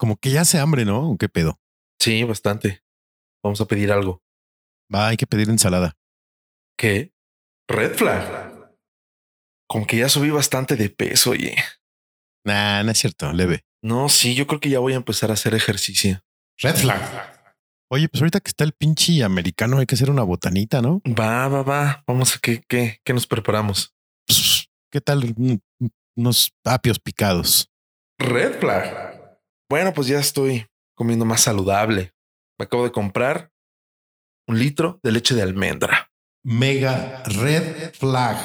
[0.00, 1.10] Como que ya hace hambre, ¿no?
[1.10, 1.60] ¿O ¿Qué pedo?
[2.00, 2.82] Sí, bastante.
[3.44, 4.22] Vamos a pedir algo.
[4.92, 5.98] Va, hay que pedir ensalada.
[6.78, 7.12] ¿Qué?
[7.68, 8.72] Red flag.
[9.68, 11.54] Como que ya subí bastante de peso, oye.
[12.46, 13.64] Nah, no es cierto, leve.
[13.84, 16.22] No, sí, yo creo que ya voy a empezar a hacer ejercicio.
[16.58, 17.36] Red flag.
[17.92, 21.02] Oye, pues ahorita que está el pinche americano, hay que hacer una botanita, ¿no?
[21.06, 22.04] Va, va, va.
[22.06, 23.94] Vamos a qué, qué, qué nos preparamos.
[24.90, 25.62] ¿Qué tal un-
[26.16, 27.70] unos apios picados?
[28.18, 29.09] Red flag.
[29.70, 30.66] Bueno, pues ya estoy
[30.96, 32.12] comiendo más saludable.
[32.58, 33.52] Me acabo de comprar
[34.48, 36.10] un litro de leche de almendra.
[36.42, 38.36] Mega Red Flag.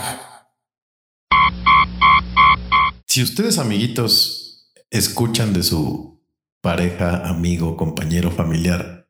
[3.07, 6.23] Si ustedes, amiguitos, escuchan de su
[6.61, 9.07] pareja, amigo, compañero, familiar,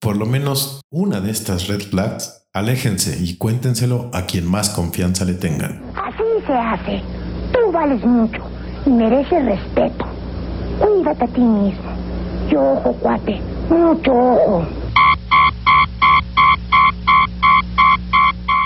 [0.00, 5.26] por lo menos una de estas red flags, aléjense y cuéntenselo a quien más confianza
[5.26, 5.84] le tengan.
[5.96, 7.02] Así se hace.
[7.52, 8.42] Tú vales mucho
[8.86, 10.15] y mereces respeto.
[10.78, 11.92] Cuídate a ti mismo.
[12.50, 13.40] Yo ojo, cuate.
[13.68, 14.66] Mucho ojo.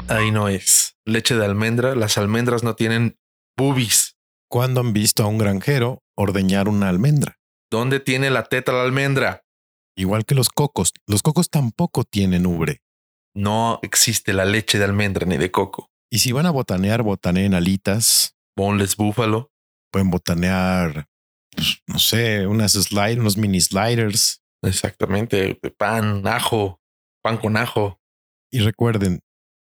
[0.09, 0.97] Ahí no es.
[1.05, 1.95] Leche de almendra.
[1.95, 3.17] Las almendras no tienen
[3.57, 4.17] boobies.
[4.51, 7.39] ¿Cuándo han visto a un granjero ordeñar una almendra?
[7.71, 9.43] ¿Dónde tiene la teta la almendra?
[9.97, 10.93] Igual que los cocos.
[11.07, 12.81] Los cocos tampoco tienen ubre.
[13.35, 15.89] No existe la leche de almendra ni de coco.
[16.11, 18.35] Y si van a botanear, botaneen alitas.
[18.57, 19.51] Boneless búfalo.
[19.93, 21.07] Pueden botanear,
[21.51, 24.43] pues, no sé, unas sliders, unos mini sliders.
[24.63, 25.59] Exactamente.
[25.77, 26.81] Pan, ajo,
[27.23, 28.01] pan con ajo.
[28.51, 29.21] Y recuerden,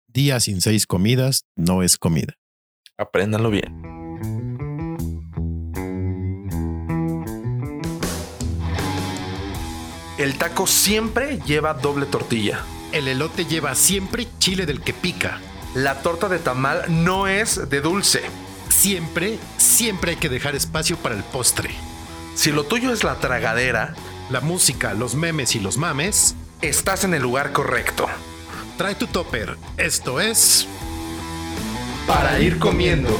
[0.06, 2.34] día sin seis comidas no es comida.
[2.98, 3.92] Apréndanlo bien.
[10.18, 12.64] El taco siempre lleva doble tortilla.
[12.92, 15.40] El elote lleva siempre chile del que pica.
[15.74, 18.20] La torta de tamal no es de dulce.
[18.82, 21.70] Siempre, siempre hay que dejar espacio para el postre.
[22.34, 23.94] Si lo tuyo es la tragadera,
[24.28, 26.34] La música, los memes y los mames.
[26.62, 28.06] estás en el lugar correcto.
[28.76, 29.56] Trae tu topper.
[29.76, 30.66] Esto es.
[32.08, 33.16] Para ir comiendo.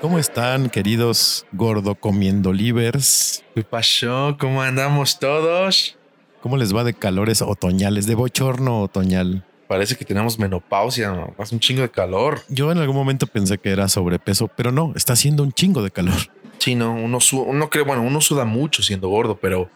[0.00, 3.44] ¿Cómo están, queridos gordo comiendo livers?
[3.54, 4.36] ¿Qué pasó?
[4.40, 5.96] ¿Cómo andamos todos?
[6.42, 9.46] ¿Cómo les va de calores otoñales, de bochorno otoñal?
[9.70, 11.32] Parece que tenemos menopausia, ¿no?
[11.38, 12.40] hace un chingo de calor.
[12.48, 15.92] Yo en algún momento pensé que era sobrepeso, pero no, está haciendo un chingo de
[15.92, 16.16] calor.
[16.58, 19.70] Sí, no, uno, su- uno cree, bueno, uno suda mucho siendo gordo, pero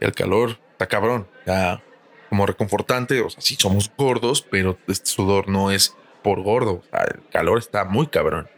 [0.00, 1.28] el calor está cabrón.
[1.46, 1.80] Ya
[2.28, 6.72] como reconfortante, o sea, sí somos gordos, pero este sudor no es por gordo.
[6.72, 8.48] O sea, el calor está muy cabrón.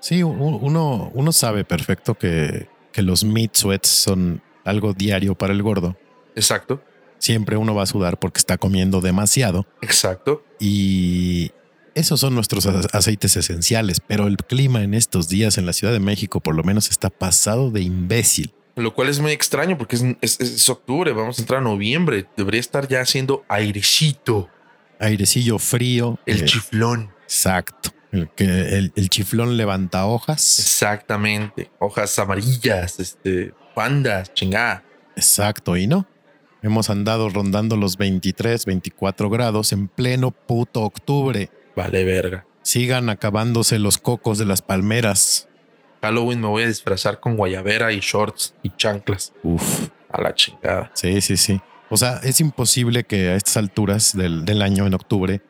[0.00, 5.62] Sí, uno, uno sabe perfecto que, que los meat sweats son algo diario para el
[5.62, 5.96] gordo.
[6.34, 6.82] Exacto,
[7.26, 10.44] Siempre uno va a sudar porque está comiendo demasiado exacto.
[10.60, 11.50] y
[11.96, 15.98] esos son nuestros aceites esenciales, pero el clima en estos días en la Ciudad de
[16.00, 18.52] México por lo menos está pasado de imbécil.
[18.76, 22.26] Lo cual es muy extraño porque es, es- es octubre, vamos a entrar a noviembre.
[22.36, 24.48] Debería estar ya haciendo airecito,
[25.00, 26.18] Airecillo frío.
[26.26, 27.10] el eh, chiflón.
[27.24, 27.90] Exacto.
[28.12, 30.58] El, que el, el chiflón levanta hojas.
[30.60, 31.70] Exactamente.
[31.80, 34.84] Hojas amarillas, este, pandas, chingada.
[35.16, 35.76] Exacto.
[35.76, 36.06] Y no.
[36.66, 41.48] Hemos andado rondando los 23, 24 grados en pleno puto octubre.
[41.76, 42.44] Vale, verga.
[42.62, 45.46] Sigan acabándose los cocos de las palmeras.
[46.02, 49.32] Halloween me voy a disfrazar con guayabera y shorts y chanclas.
[49.44, 49.90] Uf.
[50.10, 50.90] A la chingada.
[50.94, 51.60] Sí, sí, sí.
[51.88, 55.42] O sea, es imposible que a estas alturas del, del año, en octubre,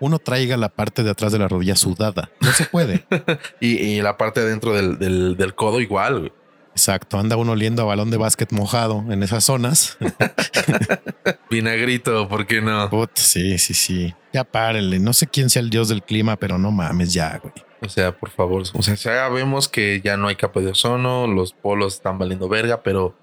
[0.00, 2.30] uno traiga la parte de atrás de la rodilla sudada.
[2.42, 3.06] No se puede.
[3.60, 6.18] Y, y la parte adentro del, del, del codo igual.
[6.18, 6.32] güey.
[6.78, 7.18] Exacto.
[7.18, 9.98] Anda uno oliendo a balón de básquet mojado en esas zonas.
[11.50, 12.88] Vinagrito, ¿por qué no?
[13.14, 14.14] Sí, sí, sí.
[14.32, 14.98] Ya párenle.
[14.98, 17.52] No sé quién sea el dios del clima, pero no mames ya, güey.
[17.80, 18.62] O sea, por favor.
[18.74, 22.48] O sea, ya vemos que ya no hay capa de ozono, los polos están valiendo
[22.48, 23.16] verga, pero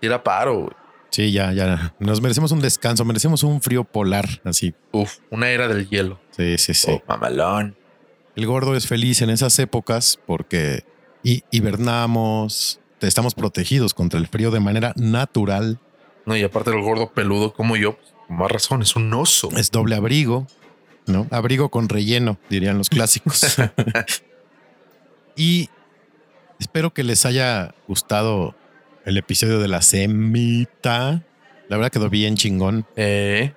[0.00, 0.54] era paro.
[0.60, 0.70] güey.
[1.10, 1.94] Sí, ya, ya.
[1.98, 4.74] Nos merecemos un descanso, merecemos un frío polar, así.
[4.92, 6.18] Uf, una era del hielo.
[6.30, 6.90] Sí, sí, sí.
[6.92, 7.76] Oh, mamalón.
[8.36, 10.84] El gordo es feliz en esas épocas porque
[11.22, 15.78] hi- hibernamos, estamos protegidos contra el frío de manera natural.
[16.24, 19.50] No, y aparte del gordo peludo como yo, pues, con más razón, es un oso.
[19.56, 20.46] Es doble abrigo,
[21.06, 21.26] ¿no?
[21.30, 23.56] Abrigo con relleno, dirían los clásicos.
[25.36, 25.68] y
[26.58, 28.54] espero que les haya gustado
[29.04, 31.22] el episodio de la semita.
[31.68, 32.86] La verdad quedó bien chingón.
[32.96, 33.52] Eh,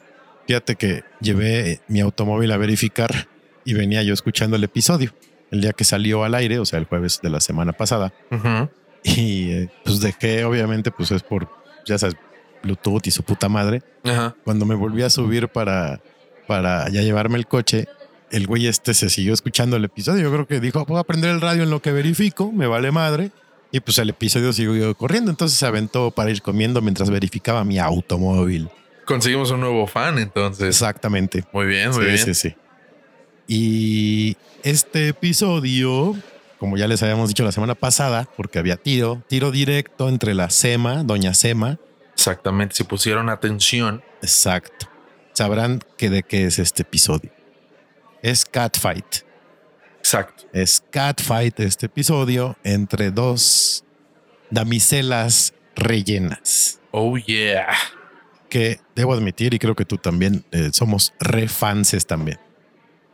[0.49, 3.27] Fíjate que llevé mi automóvil a verificar
[3.65, 5.13] y venía yo escuchando el episodio
[5.51, 8.13] el día que salió al aire, o sea, el jueves de la semana pasada.
[8.31, 8.67] ujú.
[9.03, 11.49] Y eh, pues dejé, obviamente, pues es por,
[11.85, 12.15] ya sabes,
[12.63, 13.81] Bluetooth y su puta madre.
[14.03, 14.35] Ajá.
[14.43, 16.01] Cuando me volví a subir para,
[16.47, 17.87] para ya llevarme el coche,
[18.31, 20.23] el güey este se siguió escuchando el episodio.
[20.23, 23.31] Yo creo que dijo, puedo aprender el radio en lo que verifico, me vale madre.
[23.71, 25.29] Y pues el episodio siguió corriendo.
[25.29, 28.69] Entonces se aventó para ir comiendo mientras verificaba mi automóvil.
[29.05, 30.67] Conseguimos un nuevo fan, entonces.
[30.67, 31.43] Exactamente.
[31.51, 32.17] Muy bien, muy sí, bien.
[32.17, 32.55] sí, sí.
[33.47, 36.15] Y este episodio,
[36.59, 40.49] como ya les habíamos dicho la semana pasada, porque había tiro, tiro directo entre la
[40.49, 41.79] Sema, Doña Sema.
[42.13, 42.75] Exactamente.
[42.75, 44.87] Si pusieron atención, Exacto.
[45.33, 47.31] Sabrán que de qué es este episodio.
[48.21, 49.23] Es Catfight.
[49.99, 50.43] exacto.
[50.51, 53.85] Es Catfight este episodio entre dos
[54.49, 56.81] damiselas rellenas.
[56.91, 57.69] Oh, yeah.
[58.49, 62.39] Que debo admitir, y creo que tú también eh, somos refanses también.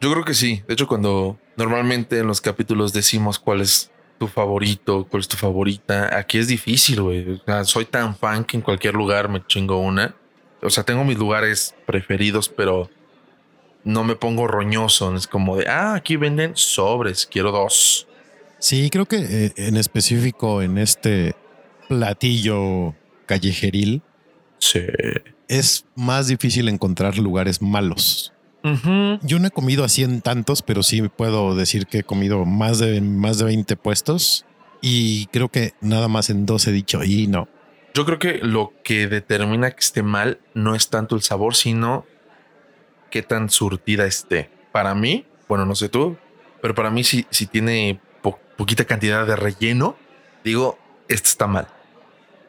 [0.02, 0.64] Yo creo que sí.
[0.68, 5.38] De hecho, cuando normalmente en los capítulos decimos cuál es tu favorito, cuál es tu
[5.38, 7.30] favorita, aquí es difícil, güey.
[7.34, 10.16] O sea, soy tan fan que en cualquier lugar me chingo una.
[10.62, 12.90] O sea, tengo mis lugares preferidos, pero
[13.84, 15.14] no me pongo roñoso.
[15.16, 18.08] Es como de, ah, aquí venden sobres, quiero dos.
[18.60, 21.36] Sí, creo que eh, en específico en este
[21.88, 24.02] platillo callejeril
[24.58, 24.80] Sí.
[25.48, 28.34] es más difícil encontrar lugares malos.
[29.22, 32.80] Yo no he comido así en tantos, pero sí puedo decir que he comido más
[32.80, 34.46] de más de 20 puestos
[34.82, 37.48] y creo que nada más en dos he dicho y no.
[37.94, 42.06] Yo creo que lo que determina que esté mal no es tanto el sabor, sino
[43.12, 44.50] qué tan surtida esté.
[44.72, 46.18] Para mí, bueno, no sé tú,
[46.62, 49.96] pero para mí si, si tiene po- poquita cantidad de relleno,
[50.44, 50.78] digo,
[51.08, 51.68] esto está mal.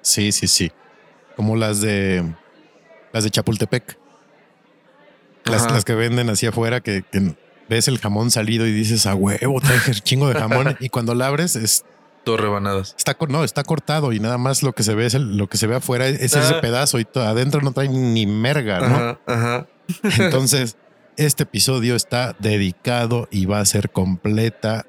[0.00, 0.72] Sí, sí, sí.
[1.36, 2.24] Como las de
[3.12, 3.98] las de Chapultepec.
[5.46, 7.34] Las, las que venden así afuera que, que
[7.68, 11.26] ves el jamón salido y dices a huevo, trae chingo de jamón y cuando la
[11.28, 11.84] abres es,
[12.24, 12.94] Dos rebanadas.
[12.98, 15.58] está no, está cortado y nada más lo que se ve es el- lo que
[15.58, 18.96] se ve afuera es ese pedazo y adentro no trae ni merga, ¿no?
[18.96, 19.66] Ajá, ajá.
[20.24, 20.76] Entonces,
[21.16, 24.86] este episodio está dedicado y va a ser completa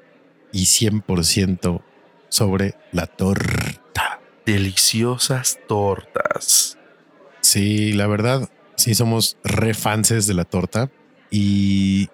[0.52, 1.80] y 100%
[2.28, 4.20] sobre la torta.
[4.44, 6.76] Deliciosas tortas.
[7.40, 10.88] Sí, la verdad, sí somos refanses de la torta
[11.30, 12.08] y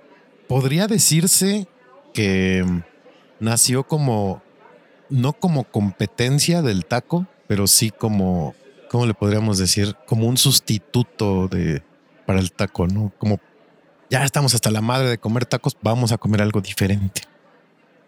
[0.49, 1.69] podría decirse
[2.15, 2.65] que
[3.39, 4.43] nació como,
[5.11, 8.55] no como competencia del taco, pero sí como,
[8.91, 9.95] ¿cómo le podríamos decir?
[10.07, 11.83] Como un sustituto de,
[12.27, 13.13] para el taco, ¿no?
[13.19, 13.41] Como
[14.09, 17.23] ya estamos hasta la madre de comer tacos, vamos a comer algo diferente.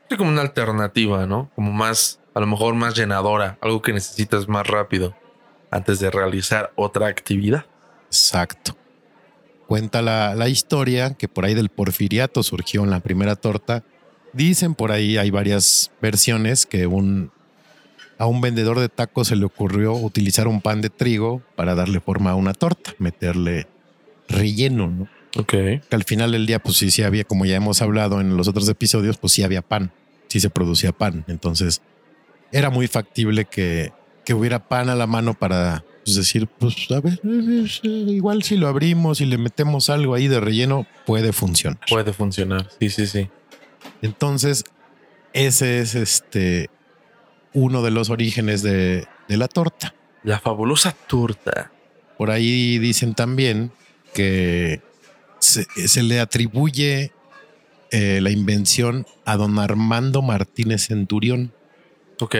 [0.09, 1.51] Es como una alternativa, ¿no?
[1.55, 5.15] Como más, a lo mejor más llenadora, algo que necesitas más rápido
[5.71, 7.67] antes de realizar otra actividad.
[8.07, 8.77] Exacto.
[9.67, 13.83] Cuenta la, la historia que por ahí del porfiriato surgió en la primera torta.
[14.33, 17.31] Dicen por ahí, hay varias versiones, que un,
[18.19, 22.01] a un vendedor de tacos se le ocurrió utilizar un pan de trigo para darle
[22.01, 23.67] forma a una torta, meterle
[24.29, 25.09] relleno, ¿no?
[25.39, 25.51] Ok.
[25.51, 28.49] Que al final del día, pues sí, sí había, como ya hemos hablado en los
[28.49, 29.93] otros episodios, pues sí había pan,
[30.29, 31.25] sí se producía pan.
[31.29, 31.83] Entonces
[32.53, 33.93] era muy factible que,
[34.25, 38.43] que hubiera pan a la mano para pues, decir, pues a ver, eh, eh, igual
[38.43, 41.79] si lo abrimos y le metemos algo ahí de relleno, puede funcionar.
[41.89, 42.69] Puede funcionar.
[42.81, 43.29] Sí, sí, sí.
[44.01, 44.65] Entonces,
[45.33, 46.71] ese es este
[47.53, 49.95] uno de los orígenes de, de la torta.
[50.23, 51.71] La fabulosa torta.
[52.19, 53.71] Por ahí dicen también
[54.15, 54.81] que
[55.39, 57.13] se, se le atribuye
[57.91, 61.53] eh, la invención a don Armando Martínez Centurión,
[62.21, 62.35] Ok.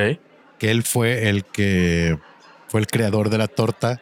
[0.59, 2.19] que él fue el que
[2.69, 4.01] fue el creador de la torta,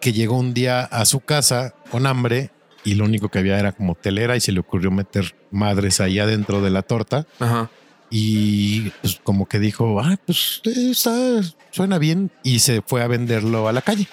[0.00, 2.50] que llegó un día a su casa con hambre
[2.84, 6.18] y lo único que había era como telera y se le ocurrió meter madres ahí
[6.18, 7.70] adentro de la torta Ajá.
[8.08, 11.12] y pues como que dijo, ah, pues está,
[11.70, 14.08] suena bien y se fue a venderlo a la calle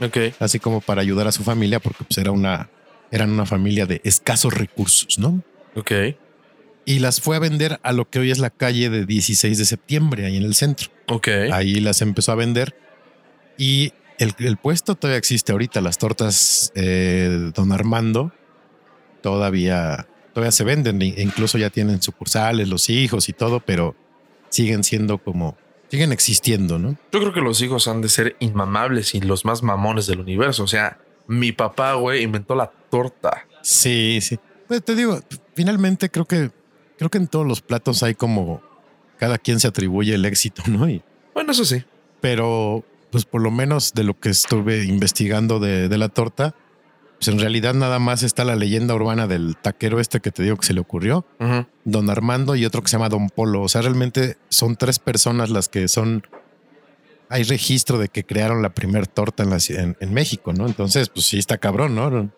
[0.00, 0.16] Ok.
[0.40, 2.68] así como para ayudar a su familia, porque pues era una,
[3.12, 5.42] eran una familia de escasos recursos, ¿no?
[5.76, 5.92] Ok.
[6.84, 9.64] Y las fue a vender a lo que hoy es la calle de 16 de
[9.64, 10.88] septiembre, ahí en el centro.
[11.06, 11.28] Ok.
[11.52, 12.74] Ahí las empezó a vender
[13.62, 18.32] y el, el puesto todavía existe ahorita, las tortas eh, Don Armando
[19.20, 23.94] todavía, todavía se venden, e incluso ya tienen sucursales, los hijos y todo, pero
[24.48, 25.56] siguen siendo como,
[25.88, 26.96] siguen existiendo, ¿no?
[27.12, 30.64] Yo creo que los hijos han de ser inmamables y los más mamones del universo.
[30.64, 33.46] O sea, mi papá, güey, inventó la torta.
[33.62, 34.38] Sí, sí.
[34.68, 35.20] Pues te digo,
[35.54, 36.50] finalmente creo que
[36.98, 38.60] creo que en todos los platos hay como
[39.18, 40.88] cada quien se atribuye el éxito, ¿no?
[40.88, 41.02] Y-
[41.34, 41.82] Bueno, eso sí.
[42.20, 46.56] pero pues por lo menos de lo que estuve investigando de, de la torta,
[47.22, 50.56] pues en realidad nada más está la leyenda urbana del taquero este que te digo
[50.56, 51.24] que se le ocurrió.
[51.84, 53.62] Don Armando y otro que se llama Don Polo.
[53.62, 56.26] O sea, realmente son tres personas las que son.
[57.28, 60.66] Hay registro de que crearon la primer torta en, la en México, ¿no?
[60.66, 62.32] Entonces, pues sí está cabrón, ¿no?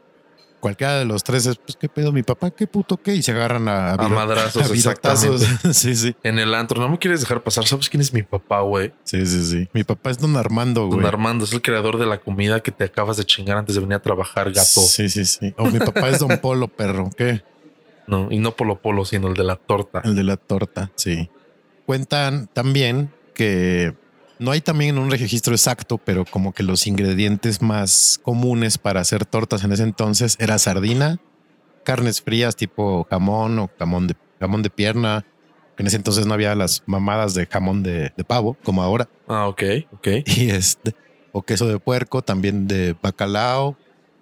[0.65, 2.11] Cualquiera de los tres es, pues, ¿qué pedo?
[2.11, 3.15] Mi papá, ¿qué puto qué?
[3.15, 5.17] Y se agarran a, A viro- madrazos, a
[5.75, 6.17] sí, sí.
[6.23, 7.67] En el antro, no me quieres dejar pasar.
[7.67, 8.95] ¿Sabes quién es mi papá, güey?
[9.03, 9.69] Sí, sí, sí.
[9.75, 11.01] Mi papá es don Armando, güey.
[11.01, 13.83] Don Armando es el creador de la comida que te acabas de chingar antes de
[13.83, 14.81] venir a trabajar, gato.
[14.81, 15.53] Sí, sí, sí.
[15.59, 17.11] O mi papá es don Polo, perro.
[17.15, 17.43] ¿Qué?
[18.07, 20.01] No, y no Polo Polo, sino el de la torta.
[20.03, 21.29] El de la torta, sí.
[21.85, 23.95] Cuentan también que
[24.39, 29.25] no hay también un registro exacto, pero como que los ingredientes más comunes para hacer
[29.25, 31.19] tortas en ese entonces era sardina,
[31.85, 35.25] carnes frías tipo jamón o jamón de, jamón de pierna.
[35.77, 39.09] En ese entonces no había las mamadas de jamón de, de pavo como ahora.
[39.27, 39.63] Ah, ok,
[39.93, 40.09] ok.
[40.27, 40.95] Y este,
[41.33, 43.77] o queso de puerco, también de bacalao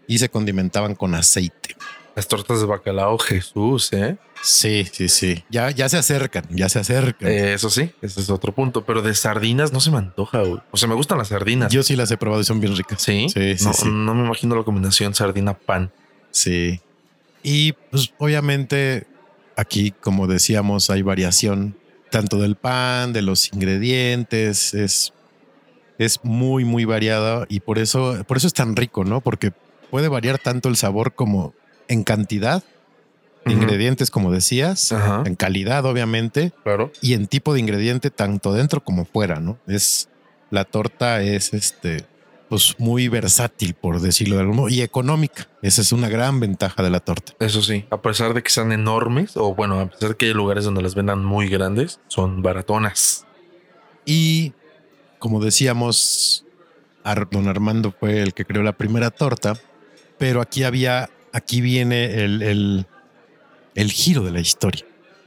[0.07, 1.77] y se condimentaban con aceite.
[2.15, 4.19] Las tortas de bacalao, Jesús, ¿eh?
[4.43, 5.45] Sí, sí, sí.
[5.51, 7.29] Ya, ya se acercan, ya se acercan.
[7.31, 8.85] Eh, Eso sí, ese es otro punto.
[8.85, 10.61] Pero de sardinas no se me antoja, güey.
[10.73, 11.73] O sea, me gustan las sardinas.
[11.73, 13.01] Yo sí las he probado y son bien ricas.
[13.01, 13.89] sí, Sí, sí, no, sí.
[13.89, 15.93] no me imagino la combinación sardina-pan.
[16.33, 16.81] Sí.
[17.43, 19.07] Y pues obviamente
[19.57, 21.77] aquí, como decíamos, hay variación
[22.11, 25.13] tanto del pan, de los ingredientes, es,
[25.99, 29.21] es muy, muy variada y por eso, por eso es tan rico, ¿no?
[29.21, 29.53] Porque
[29.91, 31.55] puede variar tanto el sabor como
[31.89, 32.63] en cantidad,
[33.45, 34.93] de ingredientes, como decías,
[35.25, 36.93] en calidad, obviamente, Claro.
[37.01, 39.59] y en tipo de ingrediente, tanto dentro como fuera, ¿no?
[39.67, 40.09] Es
[40.51, 42.05] la torta es este,
[42.49, 45.49] pues muy versátil, por decirlo de algún modo, y económica.
[45.63, 47.33] Esa es una gran ventaja de la torta.
[47.41, 50.35] Eso sí, a pesar de que sean enormes, o bueno, a pesar de que hay
[50.35, 53.27] lugares donde las vendan muy grandes, son baratonas.
[54.05, 54.53] Y
[55.19, 56.45] como decíamos,
[57.05, 59.55] Ar- don Armando fue el que creó la primera torta,
[60.19, 62.87] pero aquí había, aquí viene el, el,
[63.75, 64.85] el giro de la historia.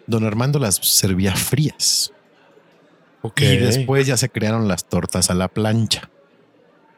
[0.08, 2.12] Don Armando las servía frías
[3.22, 3.42] Ok.
[3.42, 6.10] y después ya se crearon las tortas a la plancha.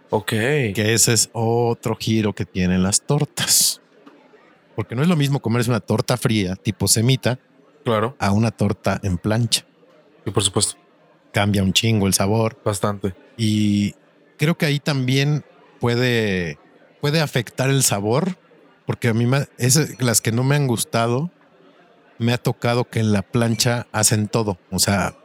[0.09, 0.29] Ok.
[0.29, 3.81] que ese es otro giro que tienen las tortas.
[4.75, 7.39] Porque no es lo mismo comerse una torta fría tipo semita
[7.83, 8.15] Claro.
[8.19, 9.65] a una torta en plancha.
[10.25, 10.75] Y por supuesto,
[11.33, 13.13] Cambia un chingo el sabor bastante.
[13.37, 13.95] y
[14.37, 15.43] creo que ahí también
[15.79, 16.57] puede,
[17.01, 18.37] puede afectar el sabor
[18.85, 19.47] porque a mí me-
[19.99, 21.29] las que no me han gustado
[22.19, 24.57] me ha tocado que en la plancha hacen todo.
[24.71, 25.15] O sea,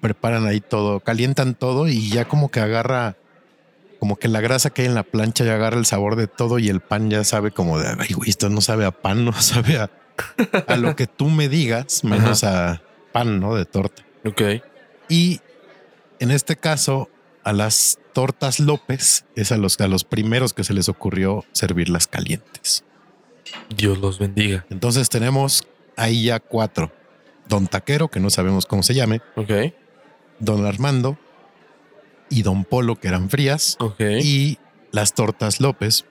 [0.00, 3.16] preparan ahí todo, calientan todo y ya como que agarra,
[4.00, 6.58] como que la grasa que hay en la plancha ya agarra el sabor de todo
[6.58, 9.32] y el pan ya sabe como de, ay, güey, esto no sabe a pan, no
[9.40, 9.90] sabe a,
[10.66, 12.82] a lo que tú me digas, menos a
[13.12, 13.54] pan, ¿no?
[13.54, 14.02] De torta.
[14.24, 14.42] Ok.
[15.08, 15.40] Y
[16.18, 17.08] en este caso,
[17.44, 22.06] a las tortas López es a los, a los primeros que se les ocurrió servirlas
[22.06, 22.84] calientes.
[23.74, 24.64] Dios los bendiga.
[24.70, 26.92] Entonces tenemos ahí ya cuatro.
[27.48, 29.50] Don Taquero, que no sabemos cómo se llame, Ok.
[30.38, 31.18] Don Armando
[32.30, 34.00] y Don Polo, que eran frías, Ok.
[34.22, 34.58] y
[34.90, 36.04] las tortas López,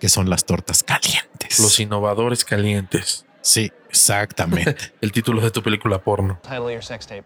[0.00, 1.58] que son las tortas calientes.
[1.60, 3.24] Los innovadores calientes.
[3.42, 4.76] sí, exactamente.
[5.00, 6.38] El título de tu película porno.
[6.42, 7.24] title of your sex tape.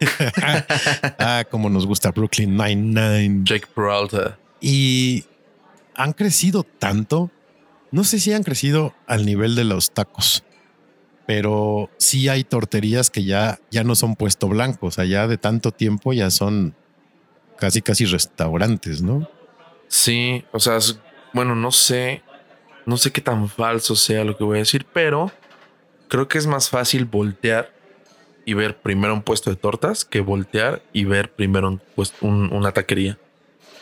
[1.18, 3.42] ah, como nos gusta Brooklyn Nine-Nine.
[3.44, 4.38] Jake Peralta.
[4.60, 5.24] y
[5.94, 7.30] han crecido tanto.
[7.90, 10.44] No sé si han crecido al nivel de los tacos,
[11.30, 14.86] pero sí hay torterías que ya, ya no son puesto blanco.
[14.86, 16.74] O sea, ya de tanto tiempo ya son
[17.56, 19.30] casi, casi restaurantes, ¿no?
[19.86, 20.78] Sí, o sea,
[21.32, 22.22] bueno, no sé,
[22.84, 25.30] no sé qué tan falso sea lo que voy a decir, pero
[26.08, 27.70] creo que es más fácil voltear
[28.44, 31.80] y ver primero un puesto de tortas que voltear y ver primero un
[32.22, 33.18] un- una taquería.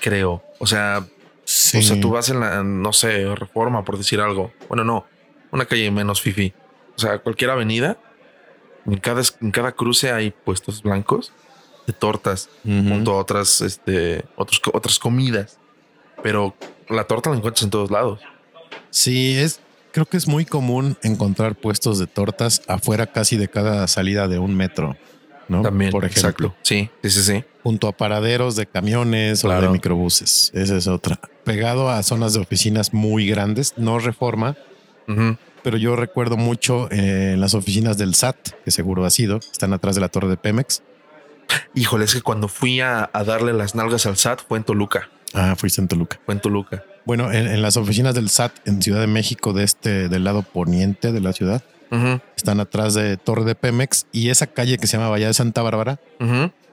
[0.02, 0.42] Creo.
[0.58, 1.06] O sea,
[1.44, 1.78] Sí.
[1.78, 4.52] o sea, tú vas en la, no sé, reforma, por decir algo.
[4.68, 5.06] Bueno, no,
[5.50, 6.52] una calle menos fifi.
[6.98, 7.96] O sea, cualquier avenida,
[8.84, 11.32] en cada, en cada cruce hay puestos blancos
[11.86, 15.58] de tortas junto a otras, este, otros, otras comidas.
[16.24, 16.56] Pero
[16.88, 18.20] la torta la encuentras en todos lados.
[18.90, 19.60] Sí, es,
[19.92, 24.40] creo que es muy común encontrar puestos de tortas afuera casi de cada salida de
[24.40, 24.96] un metro,
[25.46, 25.62] ¿no?
[25.62, 26.48] También, por ejemplo.
[26.48, 26.56] exacto.
[26.62, 27.44] Sí, sí, sí, sí.
[27.62, 30.50] junto a paraderos de camiones o de microbuses.
[30.52, 31.20] Esa es otra.
[31.44, 34.56] Pegado a zonas de oficinas muy grandes, no reforma,
[35.06, 35.38] Ujú.
[35.62, 39.72] Pero yo recuerdo mucho eh, en las oficinas del SAT, que seguro ha sido, están
[39.72, 40.82] atrás de la torre de Pemex.
[41.74, 45.08] Híjole, es que cuando fui a, a darle las nalgas al SAT fue en Toluca.
[45.34, 46.20] Ah, fuiste en Toluca.
[46.24, 46.84] Fue en Toluca.
[47.04, 50.42] Bueno, en, en las oficinas del SAT en Ciudad de México, de este, del lado
[50.42, 51.62] poniente de la ciudad,
[52.36, 55.62] están atrás de Torre de Pemex y esa calle que se llama Bahía de Santa
[55.62, 55.98] Bárbara,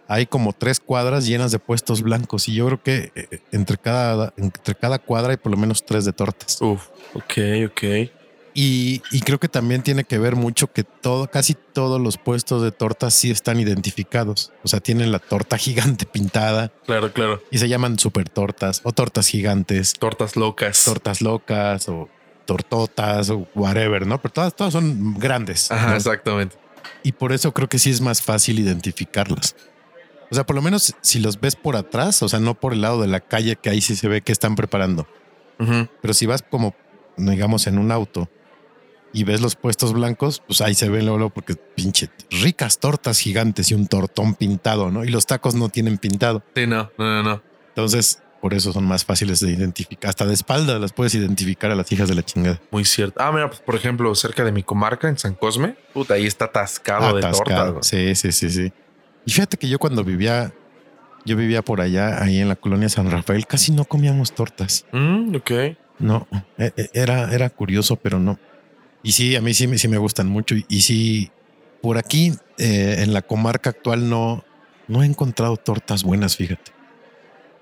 [0.07, 4.33] hay como tres cuadras llenas de puestos blancos y yo creo que eh, entre cada,
[4.37, 6.61] entre cada cuadra hay por lo menos tres de tortas.
[6.61, 7.33] Uf, ok,
[7.67, 8.11] ok.
[8.57, 12.63] Y, y creo que también tiene que ver mucho que todo, casi todos los puestos
[12.63, 14.53] de tortas sí están identificados.
[14.63, 17.43] O sea, tienen la torta gigante pintada Claro, claro.
[17.51, 20.85] y se llaman super tortas o tortas gigantes, Tortas locas.
[20.85, 22.07] tortas locas o
[22.45, 24.21] tortotas o whatever, ¿no?
[24.21, 25.69] Pero todas, todas son grandes.
[25.69, 25.95] Ajá, ¿no?
[25.97, 26.55] exactamente.
[27.03, 29.55] Y por eso creo que sí es más fácil identificarlas.
[30.31, 32.81] O sea, por lo menos si los ves por atrás, o sea, no por el
[32.81, 35.07] lado de la calle que ahí sí se ve que están preparando.
[36.01, 36.73] Pero si vas como,
[37.17, 38.29] digamos, en un auto
[39.15, 43.71] y ves los puestos blancos, pues ahí se ven luego, porque pinche ricas tortas gigantes
[43.71, 45.05] y un tortón pintado, ¿no?
[45.05, 46.43] Y los tacos no tienen pintado.
[46.53, 47.41] Sí, no, no, no, no.
[47.69, 50.09] Entonces, por eso son más fáciles de identificar.
[50.09, 52.59] Hasta de espalda las puedes identificar a las hijas de la chingada.
[52.71, 53.19] Muy cierto.
[53.21, 56.45] Ah, mira, pues, por ejemplo, cerca de mi comarca, en San Cosme, puta, ahí está
[56.45, 57.71] atascado de tortas.
[57.71, 57.83] Güey.
[57.83, 58.73] Sí, sí, sí, sí.
[59.25, 60.53] Y fíjate que yo cuando vivía,
[61.23, 64.85] yo vivía por allá, ahí en la colonia San Rafael, casi no comíamos tortas.
[64.91, 65.51] Mm, ok.
[65.99, 68.37] No, e- e- era, era curioso, pero no.
[69.05, 70.55] Y sí, a mí sí, me- sí me gustan mucho.
[70.67, 71.31] Y, sí,
[71.81, 74.43] por aquí, eh, en la comarca actual, no,
[74.87, 76.71] no he encontrado tortas buenas, fíjate.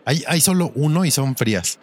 [0.06, 1.80] Hay, hay solo uno y son frías.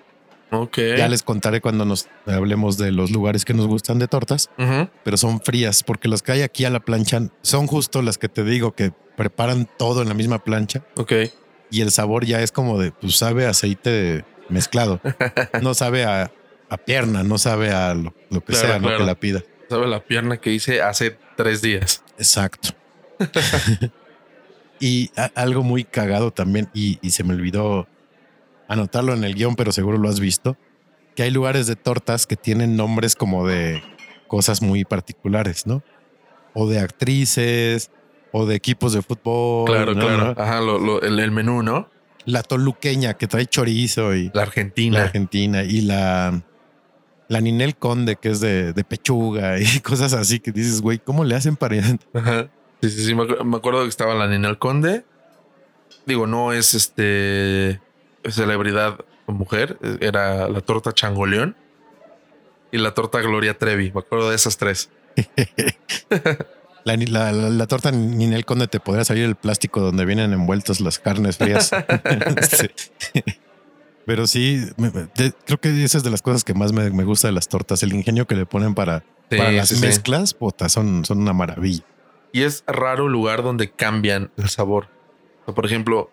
[0.50, 0.78] Ok.
[0.98, 4.50] Ya les contaré cuando nos hablemos de los lugares que nos gustan de tortas,
[5.04, 8.28] pero son frías porque las que hay aquí a la plancha son justo las que
[8.28, 11.12] te digo que preparan todo en la misma plancha Ok.
[11.70, 15.00] y el sabor ya es como de, pues sabe aceite mezclado.
[15.62, 16.32] No sabe a,
[16.70, 18.98] a pierna, no sabe a lo, lo que Claro, sea, claro.
[18.98, 19.42] que la pida.
[19.68, 22.02] ¿Sabe la pierna que hice hace tres días?
[22.16, 22.70] Exacto.
[24.80, 27.86] y a- algo muy cagado también, y, y se me olvidó
[28.68, 30.56] anotarlo en el guion, pero seguro lo has visto,
[31.16, 33.82] que hay lugares de tortas que tienen nombres como de
[34.28, 35.82] cosas muy particulares, ¿no?
[36.54, 37.90] O de actrices,
[38.32, 39.66] o de equipos de fútbol.
[39.66, 40.00] Claro, ¿no?
[40.06, 40.34] claro.
[40.40, 41.88] Ajá, lo- lo- el, el menú, ¿no?
[42.26, 44.98] La toluqueña que trae chorizo y La Argentina.
[44.98, 46.42] la Argentina y la,
[47.30, 51.24] la Ninel Conde que es de, de pechuga y cosas así que dices, güey, ¿cómo
[51.24, 51.76] le hacen para
[52.12, 52.48] Ajá.
[52.82, 53.14] Sí, sí, sí.
[53.14, 55.04] Me, acu- me acuerdo que estaba la Nina Conde.
[56.06, 57.80] Digo, no es este
[58.28, 61.56] celebridad mujer, era la torta Changoleón
[62.72, 63.92] y la torta Gloria Trevi.
[63.92, 64.90] Me acuerdo de esas tres.
[66.82, 70.80] La, la, la- la torta Ninel Conde te podría salir el plástico donde vienen envueltas
[70.80, 71.70] las carnes frías.
[72.50, 72.68] Sí.
[74.10, 77.04] Pero sí, me- de- creo que esa es de las cosas que más me, me
[77.04, 79.82] gusta de las tortas, el ingenio que le ponen para, Sí, para las sí, sí.
[79.82, 81.84] mezclas, puta, son, son una maravilla.
[82.32, 84.88] Y es raro el lugar donde cambian el sabor.
[85.46, 86.10] Por ejemplo,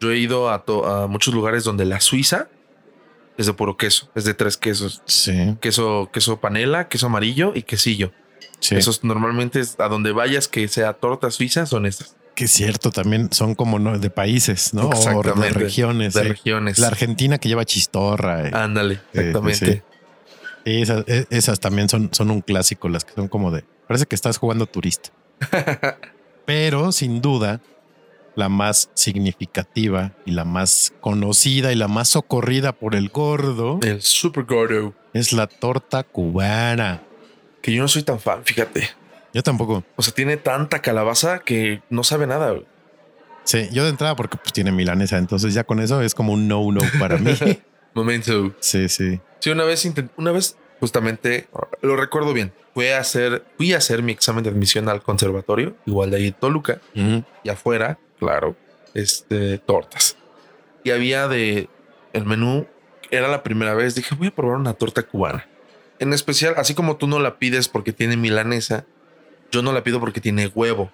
[0.00, 2.46] yo he ido a, to- a muchos lugares donde la Suiza
[3.36, 5.02] es de puro queso, es de tres quesos.
[5.06, 8.12] Sí, Queso, queso panela, queso amarillo y quesillo.
[8.60, 8.76] sí.
[8.76, 12.14] Esos normalmente es a donde vayas que sea torta suiza son estas.
[12.34, 13.98] Que es cierto, también son como ¿no?
[13.98, 14.88] de países, ¿no?
[14.88, 16.14] O de regiones.
[16.14, 16.28] De sí.
[16.28, 16.78] regiones.
[16.78, 18.48] La Argentina que lleva chistorra.
[18.48, 18.50] eh.
[18.54, 19.72] Ándale, Sí, exactamente.
[19.74, 19.82] sí.
[20.64, 23.64] Y Esas, e- esas también son, son un clásico, las que son como de.
[23.88, 25.10] Parece que estás jugando turista.
[26.46, 27.60] Pero sin duda,
[28.34, 34.02] la más significativa y la más conocida y la más socorrida por el gordo El
[34.02, 34.94] super gordo.
[35.12, 37.02] es la torta cubana.
[37.60, 38.88] Que yo no soy tan fan, fíjate.
[39.34, 39.84] Yo tampoco.
[39.96, 42.50] O sea, tiene tanta calabaza que no sabe nada.
[42.50, 42.66] güey.
[43.44, 46.46] Sí, yo de entrada porque pues tiene milanesa, entonces ya con eso es como un
[46.46, 47.32] no no para mí.
[47.94, 48.54] Momento.
[48.60, 49.20] Sí, sí.
[49.40, 51.48] Sí, una vez una vez justamente
[51.80, 52.52] lo recuerdo bien.
[52.74, 56.26] Fui a hacer, fui a hacer mi examen de admisión al conservatorio, igual de ahí
[56.28, 58.56] en Toluca, y afuera, claro,
[58.94, 60.16] este tortas.
[60.82, 61.68] Y había de
[62.14, 62.66] el menú,
[63.10, 65.46] era la primera vez, dije, voy a probar una torta cubana.
[65.98, 68.86] En especial, así como tú no la pides porque tiene milanesa,
[69.52, 70.90] yo no la pido porque tiene huevo.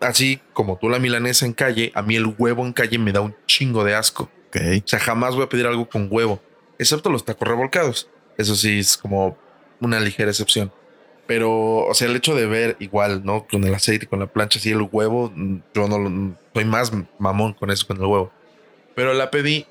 [0.00, 3.20] Así como tú la milanesa en calle, a mí el huevo en calle me da
[3.20, 4.24] un chingo de asco.
[4.48, 4.56] Ok.
[4.84, 6.42] O sea, jamás voy a pedir algo con huevo,
[6.78, 8.08] excepto los tacos revolcados.
[8.36, 9.38] Eso sí es como
[9.80, 10.72] una ligera excepción.
[11.26, 13.46] Pero, o sea, el hecho de ver igual, ¿no?
[13.46, 16.92] Con el aceite, con la plancha, así el huevo, mm, yo no lo- soy más
[17.18, 18.32] mamón con eso, con el huevo.
[18.96, 19.66] Pero la pedí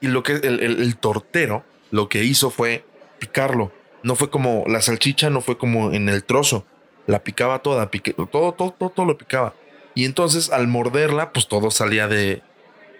[0.00, 2.84] y lo que el, el- el tortero lo que hizo fue
[3.20, 3.72] picarlo.
[4.02, 6.66] No fue como la salchicha, no fue como en el trozo.
[7.06, 9.54] La picaba toda, pique- todo, todo, todo, todo lo picaba.
[9.94, 12.42] Y entonces al morderla, pues todo salía de,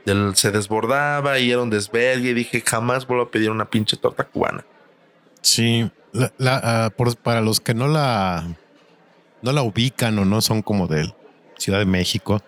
[0.05, 2.31] del, se desbordaba y era un desvergue.
[2.31, 4.65] Y dije, jamás vuelvo a pedir una pinche torta cubana.
[5.43, 8.47] Sí, la- la, por- para los que no la
[9.43, 11.13] no la ubican o no son como de
[11.59, 12.41] Ciudad de México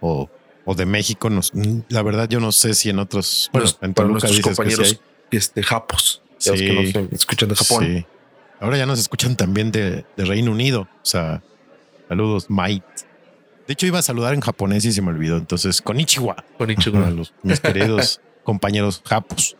[0.00, 0.30] o,
[0.64, 1.52] o de México, no s-
[1.88, 4.44] la verdad yo no sé si en otros, bueno, Nos- en para Toluca nuestros dices
[4.44, 5.00] que sí compañeros
[5.32, 6.22] este, japos.
[6.46, 7.56] los que nos escuchan de.
[7.56, 7.84] Japón.
[7.84, 8.06] Sí.
[8.60, 11.42] Ahora ya nos escuchan también de, de Reino Unido, o sea,
[12.08, 12.84] saludos, Mike.
[13.66, 17.06] De hecho iba a saludar en japonés y se me olvidó, entonces konnichiwa Konnichiwa.
[17.06, 19.56] a los mis queridos compañeros japos.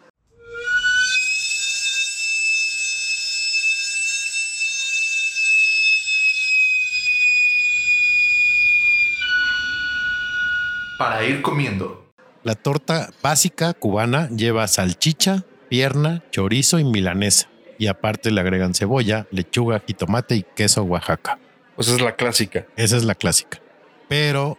[10.98, 12.04] Para ir comiendo.
[12.42, 17.48] La torta básica cubana lleva salchicha, pierna, chorizo y milanesa.
[17.80, 21.38] Y aparte le agregan cebolla, lechuga, jitomate y queso Oaxaca.
[21.76, 22.66] Pues es la clásica.
[22.76, 23.58] Esa es la clásica.
[24.06, 24.58] Pero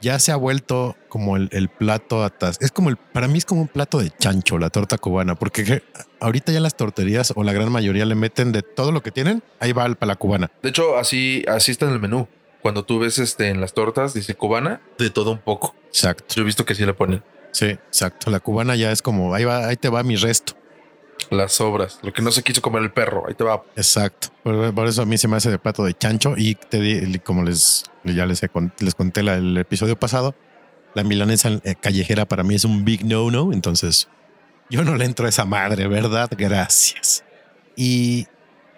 [0.00, 2.58] ya se ha vuelto como el, el plato atas.
[2.60, 5.84] Es como el, para mí es como un plato de chancho, la torta cubana, porque
[6.18, 9.44] ahorita ya las torterías o la gran mayoría le meten de todo lo que tienen,
[9.60, 10.50] ahí va para la cubana.
[10.64, 12.26] De hecho, así, así está en el menú.
[12.60, 15.76] Cuando tú ves este en las tortas, dice cubana, de todo un poco.
[15.86, 16.34] Exacto.
[16.34, 18.30] Yo he visto que sí le ponen Sí, exacto.
[18.30, 20.54] La cubana ya es como, ahí va, ahí te va mi resto.
[21.30, 23.24] Las sobras, lo que no se quiso comer el perro.
[23.28, 23.62] Ahí te va.
[23.76, 24.28] Exacto.
[24.42, 27.18] Por, por eso a mí se me hace de plato de chancho y te di-
[27.20, 28.40] como les ya les,
[28.80, 30.34] les conté la- el episodio pasado,
[30.94, 34.08] la milanesa eh, callejera para mí es un big no no, entonces
[34.70, 36.30] yo no le entro a esa madre, ¿verdad?
[36.36, 37.24] Gracias.
[37.76, 38.26] ¿Y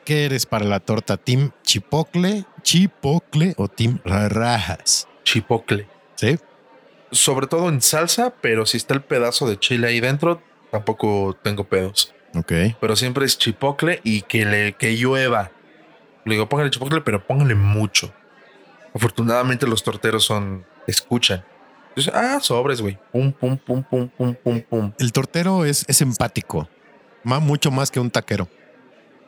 [0.05, 1.17] qué eres para la torta?
[1.17, 5.09] ¿Team chipocle, chipocle o team rajas?
[5.25, 5.89] Chipocle.
[6.17, 6.37] ¿Sí?
[7.11, 11.65] Sobre todo en salsa, pero si está el pedazo de chile ahí dentro, tampoco tengo
[11.65, 12.14] pedos.
[12.35, 12.53] Ok.
[12.81, 15.53] Pero siempre es chipocle y que le que llueva.
[16.25, 18.13] Le digo, póngale chipocle, pero póngale mucho.
[18.95, 21.45] Afortunadamente los torteros son, escuchan.
[21.91, 22.99] Entonces, ah, sobres, güey.
[23.13, 24.93] Pum, pum, pum, pum, pum, pum, pum.
[24.99, 26.69] El tortero es, es empático,
[27.23, 28.49] más, mucho más que un taquero.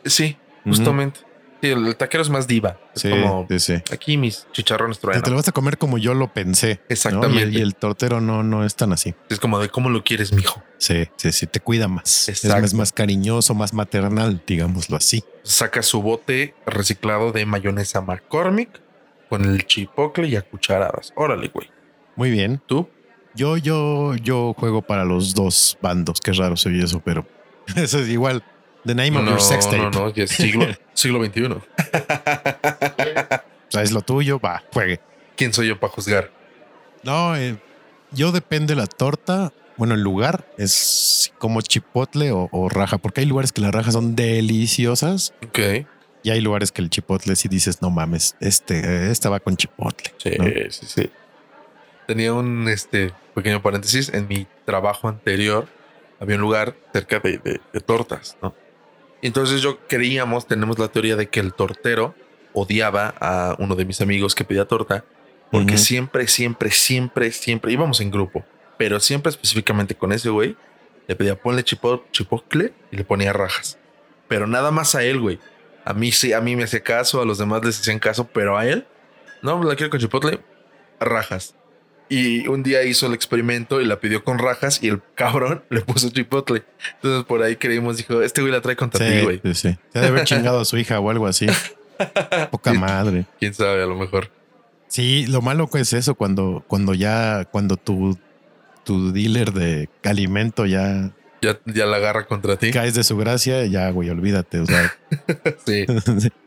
[0.04, 1.20] Sí, justamente.
[1.62, 2.78] Sí, el, taquero es más diva.
[2.94, 3.74] Es Sí, como sí, sí.
[3.92, 5.36] aquí mis chicharrones Te, te lo truenan.
[5.36, 6.80] vas a comer como yo lo pensé.
[6.80, 6.86] ¿no?
[6.88, 7.38] Exactamente.
[7.40, 9.14] Y, el, y el tortero no, no es tan así.
[9.30, 10.62] Es como de cómo lo quieres, mijo.
[10.78, 12.28] Sí, sí, sí, te cuida más.
[12.28, 15.24] Es más, más cariñoso, más maternal, digámoslo así.
[15.42, 18.80] Saca su bote reciclado de mayonesa McCormick
[19.28, 21.12] con el chipocle y a cucharadas.
[21.16, 21.70] Órale, güey.
[22.16, 22.60] Muy bien.
[22.66, 22.88] ¿Tú?
[23.34, 26.20] Yo, yo, yo juego para los dos bandos.
[26.20, 27.26] Qué raro se oye eso, pero
[27.76, 28.42] eso es igual.
[28.86, 29.78] The name of No, your sex tape.
[29.78, 31.42] no, no, ya es siglo, siglo XXI.
[31.52, 31.60] O
[33.68, 35.00] sea, es lo tuyo, va, juegue.
[35.36, 36.30] ¿Quién soy yo para juzgar?
[37.02, 37.56] No, eh,
[38.12, 39.52] yo depende la torta.
[39.76, 43.92] Bueno, el lugar es como chipotle o, o raja, porque hay lugares que las rajas
[43.92, 45.58] son deliciosas Ok.
[46.22, 50.14] y hay lugares que el chipotle si dices, no mames, este, esta va con chipotle.
[50.16, 50.44] Sí, ¿no?
[50.70, 51.10] sí, sí.
[52.06, 54.08] Tenía un este pequeño paréntesis.
[54.14, 55.68] En mi trabajo anterior
[56.20, 58.54] había un lugar cerca de, de- de tortas, ¿no?
[59.22, 62.14] Entonces yo creíamos, tenemos la teoría de que el tortero
[62.52, 65.04] odiaba a uno de mis amigos que pedía torta
[65.50, 68.44] porque siempre, siempre, siempre, siempre íbamos en grupo,
[68.78, 70.56] pero siempre específicamente con ese güey
[71.06, 73.78] le pedía ponle chipo- chipotle y le ponía rajas,
[74.28, 75.38] pero nada más a él, güey.
[75.84, 78.58] A mí sí, a mí me hacía caso, a los demás les hacían caso, pero
[78.58, 78.86] a él
[79.40, 80.40] no, la quiero con chipotle,
[80.98, 81.54] rajas.
[82.08, 85.80] Y un día hizo el experimento y la pidió con rajas y el cabrón le
[85.80, 86.62] puso chipotle.
[86.94, 89.40] Entonces por ahí creímos, dijo, este güey la trae contra ti, Sí, güey.
[89.44, 89.78] sí, sí.
[89.92, 91.46] Se ha de haber chingado a su hija o algo así.
[92.50, 93.24] Poca madre.
[93.40, 94.30] Quién sabe, a lo mejor.
[94.88, 98.16] Sí, lo malo es eso cuando, cuando ya, cuando tu,
[98.84, 101.10] tu dealer de alimento ya
[101.42, 102.70] Ya, ya la agarra contra ti.
[102.70, 104.60] caes de su gracia, ya, güey, olvídate.
[104.60, 104.94] O sea,
[105.66, 105.84] Sí.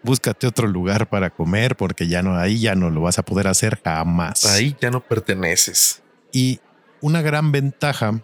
[0.03, 3.47] búscate otro lugar para comer porque ya no, ahí ya no lo vas a poder
[3.47, 4.45] hacer jamás.
[4.45, 6.01] Ahí ya no perteneces.
[6.31, 6.59] Y
[7.01, 8.21] una gran ventaja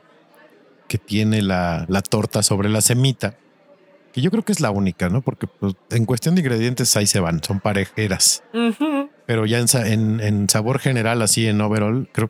[0.88, 3.38] que tiene la, la torta sobre la semita,
[4.14, 5.22] que yo creo que es la única, ¿no?
[5.22, 8.44] Porque pues, en cuestión de ingredientes ahí se van, son parejeras.
[9.26, 12.30] Pero ya en, en, en sabor general, así en overall, creo,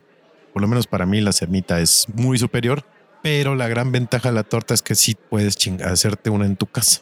[0.54, 2.84] por lo menos para mí la semita es muy superior.
[3.25, 6.55] Pero la gran ventaja de la torta es que sí puedes chinga- hacerte una en
[6.57, 7.01] tu casa.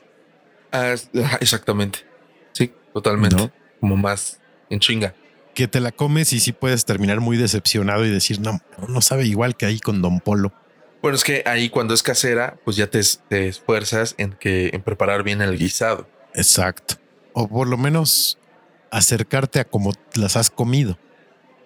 [0.71, 0.95] Ah,
[1.41, 1.99] exactamente.
[2.53, 3.35] Sí, totalmente.
[3.35, 3.51] ¿No?
[3.81, 5.13] Como más en chinga.
[5.53, 9.25] Que te la comes y sí puedes terminar muy decepcionado y decir, no, no sabe
[9.25, 10.53] igual que ahí con Don Polo.
[11.01, 15.23] Bueno, es que ahí cuando es casera, pues ya te esfuerzas en que en preparar
[15.23, 16.07] bien el guisado.
[16.35, 16.95] Exacto.
[17.33, 18.39] O por lo menos
[18.91, 20.97] acercarte a como las has comido.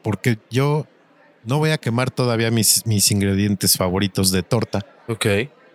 [0.01, 0.87] Porque yo
[1.47, 5.25] no voy a quemar todavía mis, mis ingredientes favoritos de torta, Ok.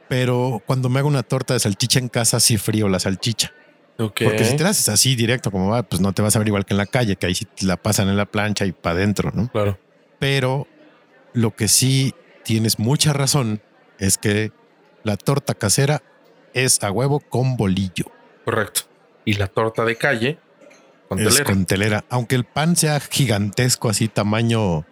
[0.09, 3.53] pero cuando me hago una torta de salchicha en casa, sí frío la salchicha.
[3.99, 4.21] Ok.
[4.25, 6.49] Porque si te la haces así directo como va, pues no te vas a ver
[6.49, 8.73] igual que en la calle, que ahí sí te la pasan en la plancha y
[8.73, 9.49] para adentro, ¿no?
[9.51, 9.79] Claro.
[10.19, 10.67] Pero
[11.35, 13.61] lo que sí tienes mucha razón
[13.99, 14.51] es que
[15.05, 16.03] la torta casera
[16.55, 18.07] es a huevo con bolillo.
[18.45, 18.83] Correcto.
[19.25, 20.39] Y la torta de calle
[21.09, 21.45] con es telera.
[21.45, 22.05] con telera.
[22.09, 24.85] Aunque el pan sea gigantesco, así tamaño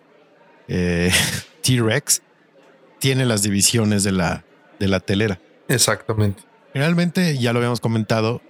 [0.71, 1.11] eh,
[1.63, 2.23] T-Rex,
[2.99, 4.45] tiene las divisiones de la,
[4.79, 5.41] de la telera.
[5.69, 6.43] Exactamente.
[6.73, 8.41] Generalmente, ya lo habíamos comentado,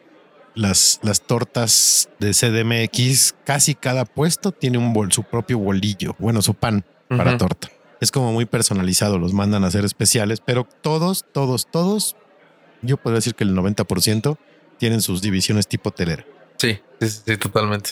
[0.55, 6.43] las, las tortas de CDMX, casi cada puesto tiene un bol, su propio bolillo, bueno,
[6.43, 7.69] su pan para torta.
[8.01, 12.17] Es como muy personalizado, los mandan a hacer especiales, pero todos, todos, todos,
[12.83, 14.37] yo podría decir que el 90%
[14.79, 16.25] tienen sus divisiones tipo telera.
[16.57, 17.91] Sí, sí, sí, sí, totalmente.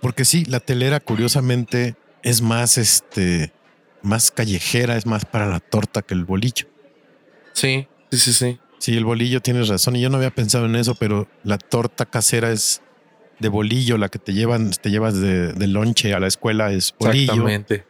[0.00, 3.52] Porque sí, la telera curiosamente es más este
[4.02, 6.66] más callejera, es más para la torta que el bolillo.
[7.52, 8.60] Sí, sí, sí, sí.
[8.78, 9.96] Sí, el bolillo tienes razón.
[9.96, 12.80] Y yo no había pensado en eso, pero la torta casera es
[13.38, 16.94] de bolillo, la que te llevan, te llevas de, de lonche a la escuela es
[16.98, 17.32] bolillo.
[17.32, 17.84] Exactamente.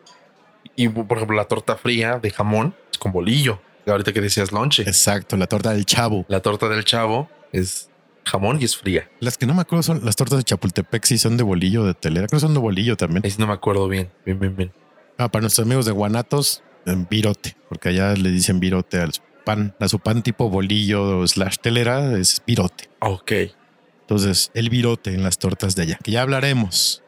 [0.77, 3.61] Y por ejemplo, la torta fría de jamón es con bolillo.
[3.87, 4.83] Ahorita que decías lonche.
[4.83, 6.25] Exacto, la torta del chavo.
[6.29, 7.91] La torta del chavo es
[8.25, 9.11] jamón y es fría.
[9.21, 11.95] Las que no me acuerdo son las tortas de Chapultepec, si son de bolillo de
[11.95, 12.27] telera.
[12.27, 13.23] Creo que son de bolillo también.
[13.29, 14.11] Sí no me acuerdo bien.
[14.25, 14.73] Bien, bien, bien.
[15.21, 19.13] Ah, para nuestros amigos de Guanatos, en virote, porque allá le dicen virote al
[19.45, 19.75] pan.
[19.79, 22.89] A su pan tipo bolillo slash telera es virote.
[23.01, 23.33] Ok.
[24.01, 27.03] Entonces, el virote en las tortas de allá, que ya hablaremos.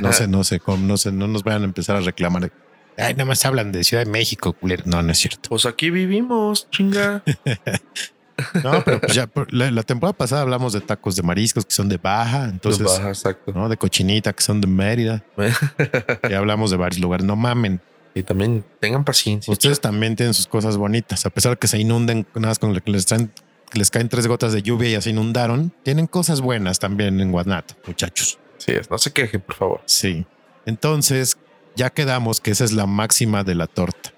[0.00, 2.52] No sé, no sé cómo, no sé, no nos vayan a empezar a reclamar.
[2.96, 4.84] Ay, nada más hablan de Ciudad de México, culero.
[4.86, 5.48] No, no es cierto.
[5.48, 7.24] Pues aquí vivimos, chinga.
[8.62, 11.88] No, pero pues ya la, la temporada pasada hablamos de tacos de mariscos que son
[11.88, 13.52] de baja, entonces, baja, exacto.
[13.52, 13.68] ¿no?
[13.68, 15.24] De cochinita que son de Mérida.
[16.30, 17.26] Ya hablamos de varios lugares.
[17.26, 17.80] No mamen.
[18.14, 19.50] y también tengan paciencia.
[19.52, 22.74] Ustedes también tienen sus cosas bonitas, a pesar de que se inunden nada más con
[22.74, 23.32] lo que les traen,
[23.70, 25.72] que les caen tres gotas de lluvia y ya se inundaron.
[25.82, 28.38] Tienen cosas buenas también en Guanato, muchachos.
[28.58, 28.90] Sí, es.
[28.90, 29.80] no se quejen, por favor.
[29.86, 30.26] Sí.
[30.66, 31.38] Entonces,
[31.76, 34.12] ya quedamos que esa es la máxima de la torta.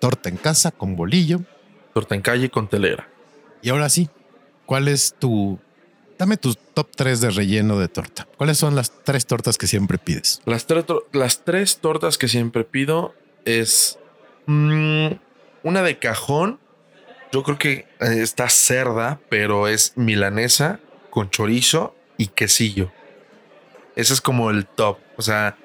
[0.00, 1.40] Torta en casa con bolillo.
[1.94, 3.08] Torta en calle con telera.
[3.62, 4.08] Y ahora sí,
[4.66, 5.58] ¿cuál es tu...
[6.18, 8.26] Dame tus top 3 de relleno de torta.
[8.38, 10.40] ¿Cuáles son las tres tortas que siempre pides?
[10.46, 10.66] Las,
[11.44, 13.14] tres tortas que siempre pido
[13.44, 13.98] es
[14.46, 15.08] mm,
[15.62, 16.58] una de cajón.
[17.32, 22.90] Yo creo que eh, está cerda, pero es milanesa con chorizo y quesillo.
[23.94, 24.96] Ese es como el top.
[25.18, 25.58] O sea,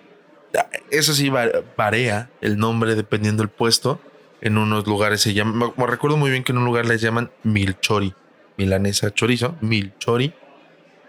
[0.89, 4.01] eso sí va- varía el nombre dependiendo del puesto.
[4.41, 7.32] En unos lugares se llama, me- recuerdo muy bien que en un lugar les llaman
[7.43, 8.13] milchori,
[8.58, 10.34] milanesa chorizo, milchori.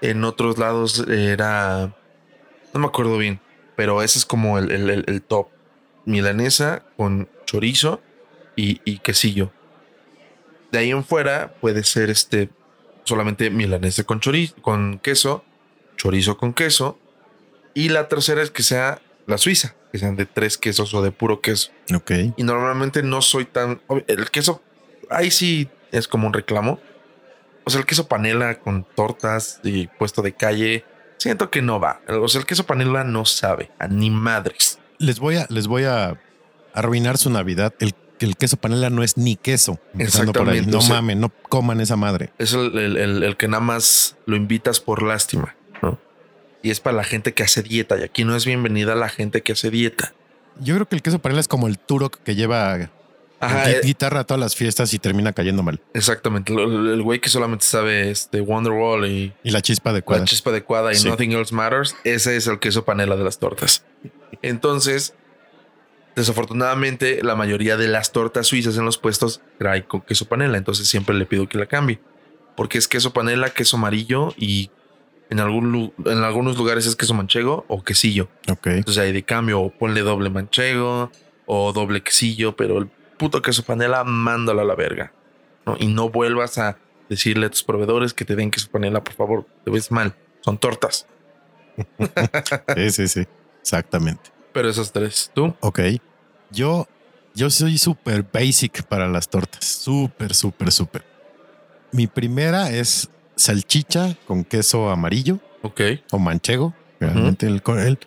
[0.03, 1.95] En otros lados era,
[2.75, 3.41] no me acuerdo bien,
[3.77, 5.49] pero ese es como el, el- el- el top.
[6.05, 8.03] Milanesa con chorizo
[8.57, 9.53] y, y quesillo.
[10.73, 12.51] De ahí en fuera puede ser este
[13.05, 15.45] solamente milanesa con chorizo, con queso,
[15.97, 16.99] chorizo con queso.
[17.75, 21.13] Y la tercera es que sea la suiza, que sean de tres quesos o de
[21.13, 21.71] puro queso.
[21.95, 22.11] Ok.
[22.37, 23.81] Y normalmente no soy tan.
[24.09, 24.63] El queso,
[25.11, 26.81] ahí sí es como un reclamo.
[27.65, 30.85] O sea, el queso panela con tortas y puesto de calle,
[31.19, 32.01] siento que no va.
[32.09, 34.79] O sea, el queso panela no sabe a ni madres.
[34.99, 36.19] Les voy a, les voy a
[36.75, 37.75] arruinar su Navidad.
[37.79, 39.79] El, el queso panela no es ni queso.
[39.99, 42.33] Exactamente, No o sea- mamen, no coman esa madre.
[42.39, 45.55] Es el, el- el- el que nada más lo invitas por lástima.
[46.63, 47.99] Y es para la gente que hace dieta.
[47.99, 50.15] Y aquí no es bienvenida la gente que hace dieta.
[50.61, 52.91] Yo creo que el queso panela es como el turok que lleva
[53.41, 55.81] Ajá, eh, guitarra a todas las fiestas y termina cayendo mal.
[55.95, 56.53] exactamente.
[56.53, 60.21] El, el güey que solamente sabe este Wonderwall y Y la chispa adecuada.
[60.23, 61.09] La chispa adecuada y Sí.
[61.09, 61.97] Nothing Else Matters.
[62.05, 63.85] Ese es el queso panela de las tortas.
[64.43, 65.15] Entonces,
[66.15, 70.59] desafortunadamente, la mayoría de las tortas suizas en los puestos trae con queso panela.
[70.59, 71.99] Entonces, siempre le pido que la cambie.
[72.57, 74.71] Porque es queso panela, queso amarillo y
[75.33, 78.29] en, algún, en algunos lugares es queso manchego o quesillo.
[78.51, 78.67] Ok.
[78.67, 81.11] Entonces, ahí de cambio, o ponle doble manchego
[81.47, 85.13] o doble quesillo, pero el puto queso panela, mándalo a la verga.
[85.65, 85.77] ¿no?
[85.81, 86.77] Y no vuelvas a
[87.09, 89.47] decirle a tus proveedores que te den queso panela, por favor.
[89.65, 90.15] Te ves mal.
[90.43, 91.07] Son tortas.
[92.77, 93.27] Sí, sí, sí.
[93.63, 94.31] Exactamente.
[94.53, 95.55] Pero esas tres, tú.
[95.61, 95.81] Ok.
[96.51, 96.87] Yo,
[97.35, 99.65] yo soy súper basic para las tortas.
[99.65, 101.05] Súper, súper, súper.
[101.91, 103.09] Mi primera es
[103.43, 105.81] salchicha con queso amarillo Ok.
[106.11, 106.75] o manchego.
[107.01, 107.99] Realmente el, el,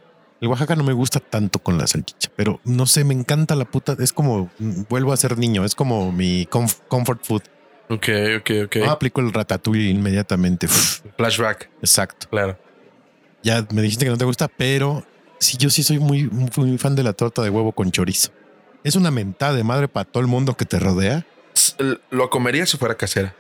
[0.41, 3.65] el Oaxaca no me gusta tanto con la salchicha, pero no sé, me encanta la
[3.65, 3.95] puta.
[3.99, 7.41] Es como mm, vuelvo a ser niño, es como mi comf- comfort food.
[7.89, 8.07] Ok,
[8.39, 8.75] ok, ok.
[8.77, 10.67] No aplico el ratatouille inmediatamente.
[10.67, 12.27] Flashback, exacto.
[12.29, 12.57] claro.
[13.43, 15.05] Ya me dijiste que no te gusta, pero
[15.39, 18.31] sí, yo sí soy muy, muy, fan de la torta de huevo con chorizo.
[18.83, 21.25] Es una mentada de madre para todo el mundo que te rodea.
[22.09, 23.35] Lo comería si fuera casera.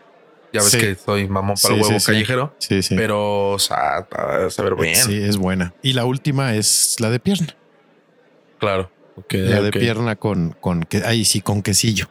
[0.55, 0.79] Ya ves Sí.
[0.79, 2.55] que soy mamón para Sí, el huevo sí, callejero.
[2.59, 2.95] Sí, sí.
[2.95, 4.07] Pero, o sea,
[4.49, 4.95] saber bien.
[4.95, 5.73] Sí, es buena.
[5.81, 7.55] Y la última es la de pierna.
[8.59, 8.89] Claro.
[9.31, 12.07] La de pierna con, con que, ahí sí, con quesillo.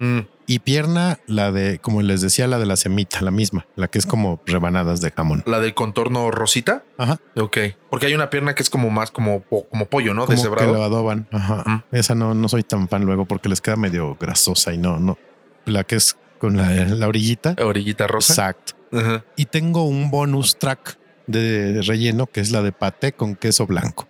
[0.00, 3.88] Mm, Y pierna, la de, como les decía, la de la semita, la misma, la
[3.88, 5.42] que es como rebanadas de jamón.
[5.46, 6.84] La del contorno rosita.
[6.96, 7.18] Ajá.
[7.36, 7.58] Ok.
[7.90, 10.24] Porque hay una pierna que es como más como, como pollo, ¿no?
[10.24, 11.28] Como que lo adoban.
[11.32, 11.64] Ajá.
[11.66, 11.82] Ujú.
[11.92, 15.18] Esa no, no soy tan fan luego porque les queda medio grasosa y no, no.
[15.66, 17.54] La que es con la, la orillita.
[17.62, 18.32] Orillita rosa.
[18.32, 18.74] Exacto.
[18.92, 19.24] Ajá.
[19.36, 24.08] Y tengo un bonus track de relleno que es la de paté con queso blanco.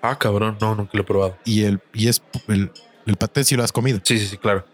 [0.00, 0.56] Ah, cabrón.
[0.60, 1.38] No, nunca lo he probado.
[1.44, 2.70] Y el, y es el,
[3.06, 4.00] el paté si lo has comido.
[4.02, 4.66] Sí, sí, sí, claro.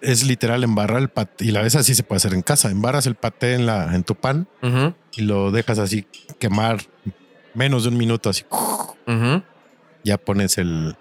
[0.00, 2.70] Es literal embarrar el paté y la vez así se puede hacer en casa.
[2.70, 4.48] Embarras el paté en la, en tu pan
[5.16, 6.06] y lo dejas así
[6.40, 6.78] quemar
[7.54, 8.44] menos de un minuto así.
[10.04, 10.96] Ya pones el,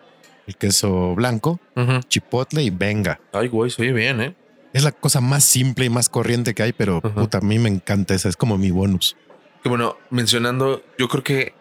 [0.45, 1.59] el queso blanco,
[2.07, 3.19] chipotle y venga.
[3.33, 4.35] Ay, güey, se oye bien, ¿eh?
[4.73, 7.13] Es la cosa más simple y más corriente que hay, pero Ajá.
[7.13, 8.29] puta, a mí me encanta esa.
[8.29, 9.17] Es como mi bonus.
[9.63, 11.53] Que bueno, mencionando, yo creo que,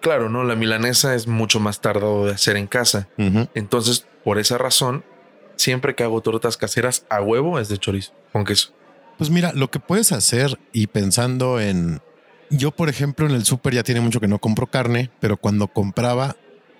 [0.00, 0.44] claro, ¿no?
[0.44, 3.08] La milanesa es mucho más tardado de hacer en casa.
[3.54, 5.04] Entonces, por esa razón,
[5.56, 8.72] siempre que hago tortas caseras a huevo es de chorizo con queso.
[9.18, 12.00] Pues mira, lo que puedes hacer y pensando en...
[12.50, 15.68] Yo, por ejemplo, en el súper ya tiene mucho que no compro carne, pero cuando
[15.68, 16.36] compraba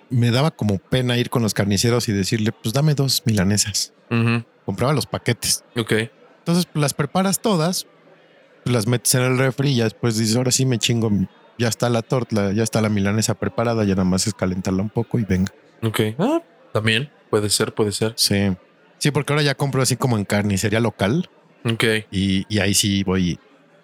[0.09, 3.93] me daba como pena ir con los carniceros y decirle, pues dame dos milanesas.
[4.65, 5.63] Compraba los paquetes.
[5.77, 5.91] Ok.
[6.39, 7.85] Entonces pues, las preparas todas,
[8.63, 11.11] pues, las metes en el refri y ya después dices, ahora sí me chingo,
[11.57, 14.89] ya está la torta, ya está la milanesa preparada, ya nada más es calentarla un
[14.89, 15.51] poco y venga.
[15.83, 15.99] Ok.
[16.19, 16.41] Ah,
[16.73, 18.13] también puede ser, puede ser.
[18.15, 18.55] Sí.
[18.97, 21.29] Sí, porque ahora ya compro así como en carnicería local
[21.65, 21.83] Ok.
[22.11, 23.35] y, y ahí sí voy.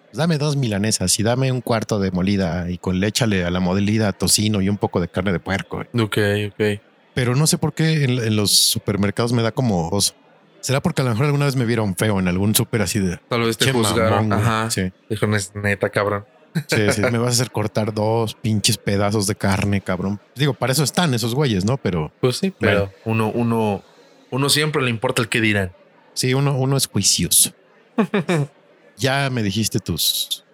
[0.06, 3.60] pues, dame dos milanesas y dame un cuarto de molida y con léchale a la
[3.60, 5.84] molida tocino y un poco de carne de puerco.
[5.98, 6.18] Ok,
[6.48, 6.80] ok.
[7.14, 10.14] Pero no sé por qué en, en los supermercados me da como oso.
[10.62, 13.18] ¿Será porque a lo mejor alguna vez me vieron feo en algún súper así de...
[13.28, 14.28] Tal vez te "Che, juzgaron.
[14.28, 14.40] mamón, güey"?
[14.40, 14.70] Ajá.
[14.70, 14.90] Sí.
[15.10, 16.24] Dijo, "Es neta, cabrón.
[16.68, 20.20] Sí, sí, me vas a hacer cortar dos pinches pedazos de carne, cabrón.
[20.34, 21.78] Digo, para eso están esos güeyes, ¿no?
[21.78, 23.82] Pero Pues sí, pero uno, uno,
[24.30, 25.72] uno siempre le importa el que dirán.
[26.14, 27.52] sí, uno, uno es juicioso.
[28.96, 30.44] ya me dijiste tus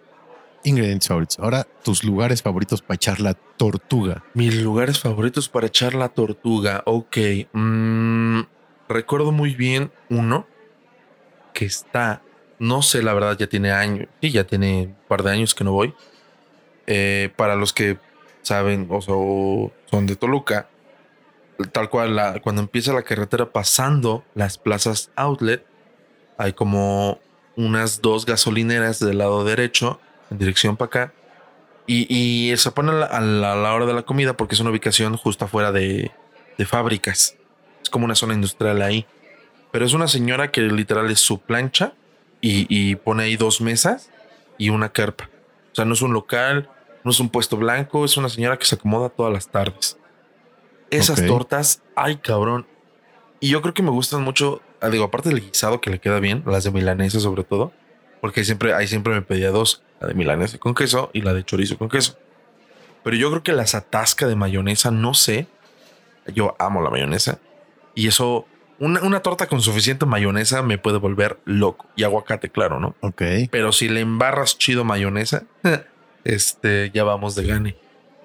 [0.64, 1.38] ingredientes favoritos.
[1.38, 4.22] Ahora, tus lugares favoritos para echar la tortuga.
[4.34, 6.82] Mis lugares favoritos para echar la tortuga.
[6.86, 7.16] Ok.
[7.52, 8.40] mm,
[8.88, 10.46] recuerdo muy bien uno
[11.54, 12.22] que está,
[12.58, 14.08] no sé, la verdad, ya tiene años.
[14.20, 15.94] Sí, ya tiene un par de años que no voy.
[16.86, 17.98] Eh, para los que
[18.42, 19.14] saben o sea,
[19.90, 20.68] son de Toluca,
[21.72, 25.64] tal cual, la- cuando empieza la carretera pasando las plazas outlet,
[26.38, 27.18] hay como
[27.56, 31.12] unas dos gasolineras del lado derecho en dirección para acá.
[31.86, 32.06] Y,
[32.52, 34.60] y se pone a la, a la- a la hora de la comida porque es
[34.60, 36.12] una ubicación justo afuera de,
[36.56, 37.34] de fábricas.
[37.82, 39.06] Es como una zona industrial ahí.
[39.70, 41.92] Pero es una señora que literal es su plancha
[42.40, 44.10] y, y pone ahí dos mesas
[44.56, 45.28] y una carpa.
[45.72, 46.68] O sea, no es un local,
[47.04, 49.98] no es un puesto blanco, es una señora que se acomoda todas las tardes.
[50.90, 52.66] Esas tortas, ay cabrón.
[53.40, 56.18] Y yo creo que me gustan mucho, ah, digo, aparte del guisado que le queda
[56.18, 57.72] bien, las de milanesa sobre todo,
[58.20, 61.34] porque ahí siempre, ahí siempre me pedía dos, la de milanesa con queso y la
[61.34, 62.18] de chorizo con queso.
[63.04, 65.46] Pero yo creo que las atasca de mayonesa, no sé.
[66.34, 67.38] Yo amo la mayonesa.
[67.98, 68.46] Y eso,
[68.78, 71.88] una, una torta con suficiente mayonesa me puede volver loco.
[71.96, 72.94] Y aguacate, claro, ¿no?
[73.00, 73.22] Ok.
[73.50, 75.42] Pero si le embarras chido mayonesa,
[76.22, 77.76] este, ya vamos de gane.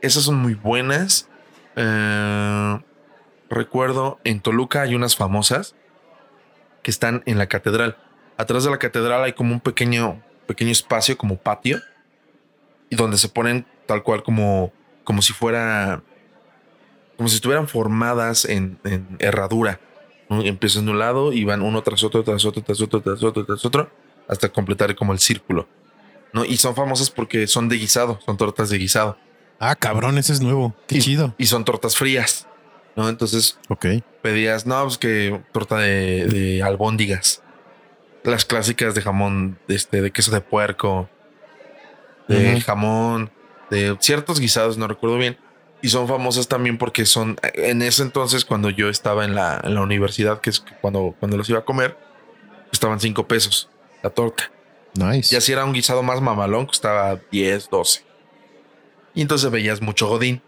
[0.03, 1.27] Esas son muy buenas.
[1.75, 2.79] Eh,
[3.49, 5.73] recuerdo en Toluca hay unas famosas
[6.83, 7.97] que están en la catedral.
[8.37, 11.81] Atrás de la catedral hay como un pequeño, pequeño espacio, como patio,
[12.91, 14.71] y donde se ponen tal cual como,
[15.03, 16.03] como si fuera,
[17.17, 19.79] como si estuvieran formadas en, en herradura.
[20.29, 23.45] Empiezan de un lado y van uno tras otro, tras otro, tras otro, tras otro,
[23.45, 23.91] tras otro,
[24.27, 25.67] hasta completar como el círculo.
[26.31, 26.43] ¿no?
[26.45, 29.17] Y son famosas porque son de guisado, son tortas de guisado.
[29.59, 30.73] Ah, cabrón, ese es nuevo.
[30.87, 31.35] Qué y, chido.
[31.37, 32.47] Y son tortas frías.
[32.95, 33.09] ¿no?
[33.09, 33.85] Entonces Ok.
[34.21, 37.43] pedías, no, pues que torta de, de albóndigas.
[38.23, 41.09] Las clásicas de jamón, de, este, de queso de puerco,
[42.27, 43.31] de jamón,
[43.69, 45.37] de ciertos guisados, no recuerdo bien.
[45.83, 49.75] Y son famosas también porque son, en ese entonces, cuando yo estaba en la, en
[49.75, 51.97] la universidad, que es cuando, cuando los iba a comer,
[52.71, 53.69] estaban cinco pesos
[54.01, 54.49] la torta.
[54.95, 55.35] Nice.
[55.35, 58.03] Y así era un guisado más mamalón, costaba 10, 12.
[59.13, 60.41] Y entonces veías mucho godín,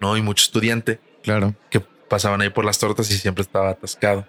[0.00, 0.16] ¿no?
[0.16, 1.54] Y mucho estudiante Claro.
[1.70, 4.26] que pasaban ahí por las tortas y siempre estaba atascado.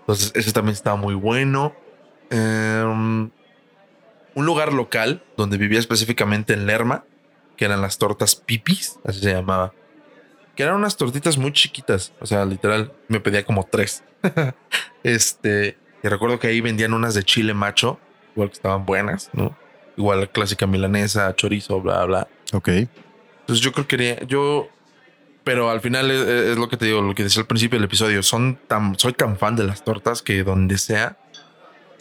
[0.00, 1.74] Entonces, ese también estaba muy bueno.
[2.30, 3.30] Em,
[4.34, 7.04] un lugar local donde vivía específicamente en Lerma,
[7.58, 9.74] que eran las tortas pipis, así se llamaba.
[10.54, 12.12] Que eran unas tortitas muy chiquitas.
[12.20, 14.04] O sea, literal, me pedía como tres.
[15.02, 17.98] este, y recuerdo que ahí vendían unas de chile macho,
[18.34, 19.56] igual que estaban buenas, ¿no?
[19.96, 22.28] Igual la clásica milanesa, chorizo, bla, bla.
[22.52, 22.68] Ok.
[22.68, 24.68] Entonces yo creo que quería, yo,
[25.42, 27.86] pero al final es, es lo que te digo, lo que decía al principio del
[27.86, 31.18] episodio, son tan, soy tan fan de las tortas que donde sea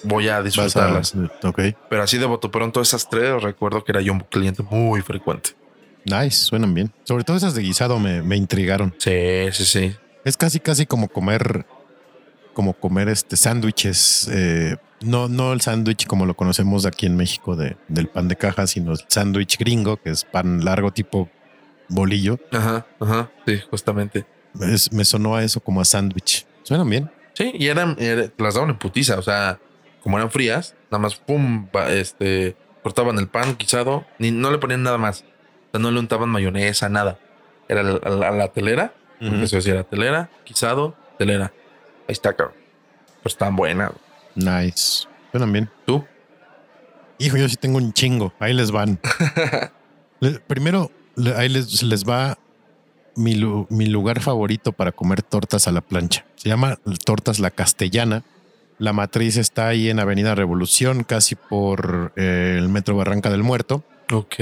[0.04, 1.14] voy a Vas a- disfrutarlas.
[1.44, 1.60] Ok.
[1.90, 5.52] Pero así de boto pronto esas tres recuerdo que era yo un cliente muy frecuente.
[6.06, 6.46] Nice.
[6.46, 6.92] Suenan bien.
[7.04, 8.94] Sobre todo esas de guisado me, me intrigaron.
[8.98, 9.96] Sí, sí, sí.
[10.24, 11.65] Es casi, casi como comer,
[12.54, 14.30] como comer este sándwiches.
[14.32, 18.36] eh, no, no el sándwich como lo conocemos aquí en México de, del pan de
[18.36, 21.30] caja, sino el sándwich gringo, que es pan largo tipo
[21.90, 22.40] bolillo.
[22.52, 24.26] Ajá, ajá, sí, justamente.
[24.62, 26.46] Es- me sonó a eso como a sándwich.
[26.63, 27.12] Suenan bien.
[27.34, 29.60] Sí, y eran, era- las daban en putiza, o sea,
[30.02, 34.83] como eran frías, nada más pum, este, cortaban el pan guisado, ni no le ponían
[34.83, 35.21] nada más.
[35.21, 37.19] O sea, no le untaban mayonesa, nada.
[37.67, 39.43] Era la, la- la telera, porque Ujú.
[39.43, 41.52] eso decía la telera, guisado, telera.
[42.08, 42.56] Ahí está, cabrón.
[43.17, 43.91] Pero están buenas.
[44.35, 45.08] Nice.
[45.31, 45.69] Suenan bien.
[45.85, 46.06] ¿Tú?
[47.19, 48.31] Hijo, yo sí tengo un chingo.
[48.39, 49.00] Ahí les van.
[50.19, 52.37] Le- Primero, le- ahí les, les va
[53.15, 56.25] mi, lu- mi lugar favorito para comer tortas a la plancha.
[56.35, 58.23] Se llama Tortas La Castellana.
[58.80, 63.84] La matriz está ahí en Avenida Revolución, casi por eh, el Metro Barranca del Muerto.
[64.12, 64.36] Ok.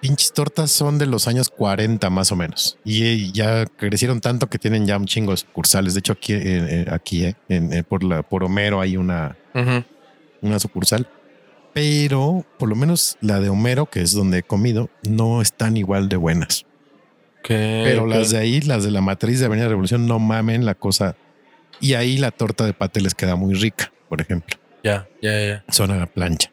[0.00, 2.78] Pinches tortas son de los años 40 más o menos.
[2.84, 5.92] Y eh, ya crecieron tanto que tienen ya un chingo de sucursales.
[5.94, 9.36] De hecho, aquí, eh, aquí eh, en- por, la, por Homero hay una,
[10.40, 11.06] una sucursal.
[11.74, 16.08] Pero por lo menos la de Homero, que es donde he comido, no están igual
[16.08, 16.64] de buenas.
[17.40, 20.74] Ok, Pero las de ahí, las de la matriz de Avenida Revolución, no mamen la
[20.74, 21.16] cosa.
[21.80, 24.58] Y ahí la torta de pate les queda muy rica, por ejemplo.
[24.84, 25.64] Ya, ya, ya.
[25.68, 26.50] Son a la plancha.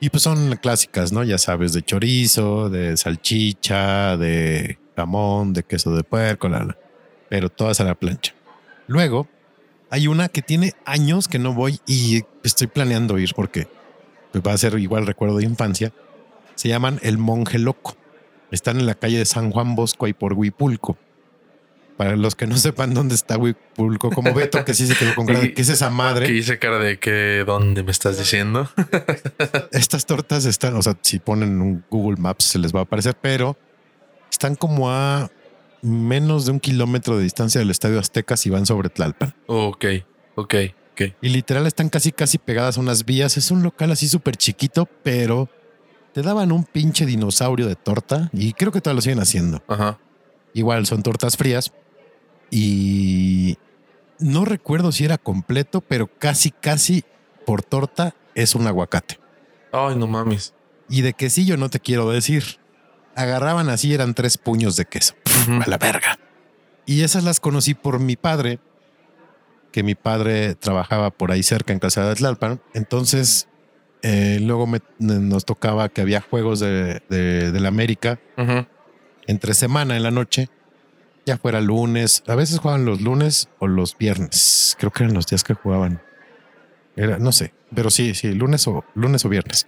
[0.00, 1.24] Y pues son clásicas, ¿no?
[1.24, 6.78] Ya sabes, de chorizo, de salchicha, de jamón, de queso de puerco, la, la.
[7.28, 8.34] pero todas a la plancha.
[8.86, 9.28] Luego
[9.90, 13.66] hay una que tiene años que no voy y estoy planeando ir porque
[14.32, 15.92] pues, va a ser igual recuerdo de infancia.
[16.54, 17.96] Se llaman El Monje Loco.
[18.50, 20.96] Están en la calle de San Juan Bosco y por Huipulco.
[22.00, 25.26] Para los que no sepan dónde está Huipulco, como Beto, que sí se quedó con
[25.26, 26.24] cara de, ¿qué es esa madre?
[26.24, 28.70] Que hice cara de que dónde me estás diciendo.
[29.70, 33.18] Estas tortas están, o sea, si ponen un Google Maps se les va a aparecer,
[33.20, 33.58] pero
[34.30, 35.30] están como a
[35.82, 39.34] menos de un kilómetro de distancia del Estadio Azteca si van sobre Tlalpan.
[39.46, 39.84] ok,
[40.36, 40.54] ok,
[40.92, 41.02] ok.
[41.20, 43.36] Y literal están casi, casi pegadas a unas vías.
[43.36, 45.50] Es un local así súper chiquito, pero
[46.14, 49.62] te daban un pinche dinosaurio de torta y creo que todavía lo siguen haciendo.
[49.68, 49.98] Ajá.
[50.54, 51.70] Igual son tortas frías
[52.50, 53.56] y
[54.18, 57.04] no recuerdo si era completo, pero casi, casi
[57.46, 59.18] por torta es un aguacate.
[59.72, 60.54] Ay, no mames.
[60.88, 62.58] Y de quesillo no te quiero decir.
[63.14, 65.14] Agarraban así, eran tres puños de queso.
[65.64, 66.18] A la verga.
[66.86, 68.58] Y esas las conocí por mi padre,
[69.72, 72.60] que mi padre trabajaba por ahí cerca en Calzada de Tlalpan.
[72.74, 73.46] Entonces,
[74.02, 78.18] eh, luego me- nos tocaba que había juegos de, de, de la América
[79.26, 80.48] entre semana en la noche,
[81.26, 82.22] ya fuera lunes.
[82.26, 84.76] A veces jugaban los lunes o los viernes.
[84.78, 86.02] Creo que eran los días que jugaban.
[86.96, 89.66] Era, no sé, pero sí, sí, lunes o lunes o viernes.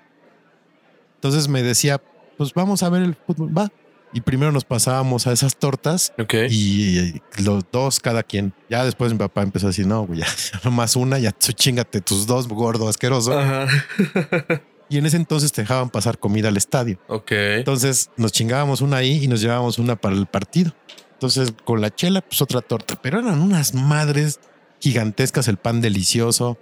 [1.17, 2.01] Entonces me decía,
[2.37, 3.71] pues vamos a ver el fútbol, va.
[4.15, 6.35] Y primero nos pasábamos a esas tortas Ok.
[6.51, 8.53] y, y los dos cada quien.
[8.69, 10.27] Ya después mi papá empezó a decir, no, güey, ya
[10.65, 13.39] nomás una, ya tú chingate tus dos, gordo, asqueroso.
[13.39, 13.67] Ajá.
[14.89, 16.99] Y en ese entonces te dejaban pasar comida al estadio.
[17.09, 17.31] ok.
[17.33, 20.75] Entonces nos chingábamos una ahí y nos llevábamos una para el partido.
[21.23, 24.41] Entonces con la chela, pues otra torta, pero eran unas madres
[24.81, 26.59] gigantescas, el pan delicioso,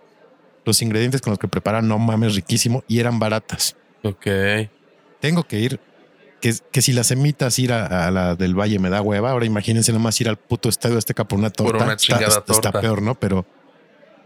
[0.67, 3.75] los ingredientes con los que preparan, no mames, riquísimo y eran baratas.
[4.03, 4.27] Ok.
[5.19, 5.81] Tengo que ir,
[6.43, 9.47] que, que si las semitas ir a, a la del Valle me da hueva, ahora
[9.47, 11.73] imagínense nomás ir al puto estadio Azteca por una torta.
[11.73, 12.81] Por una Está- chingada está, está torta.
[12.83, 13.15] peor, ¿no?
[13.19, 13.47] Pero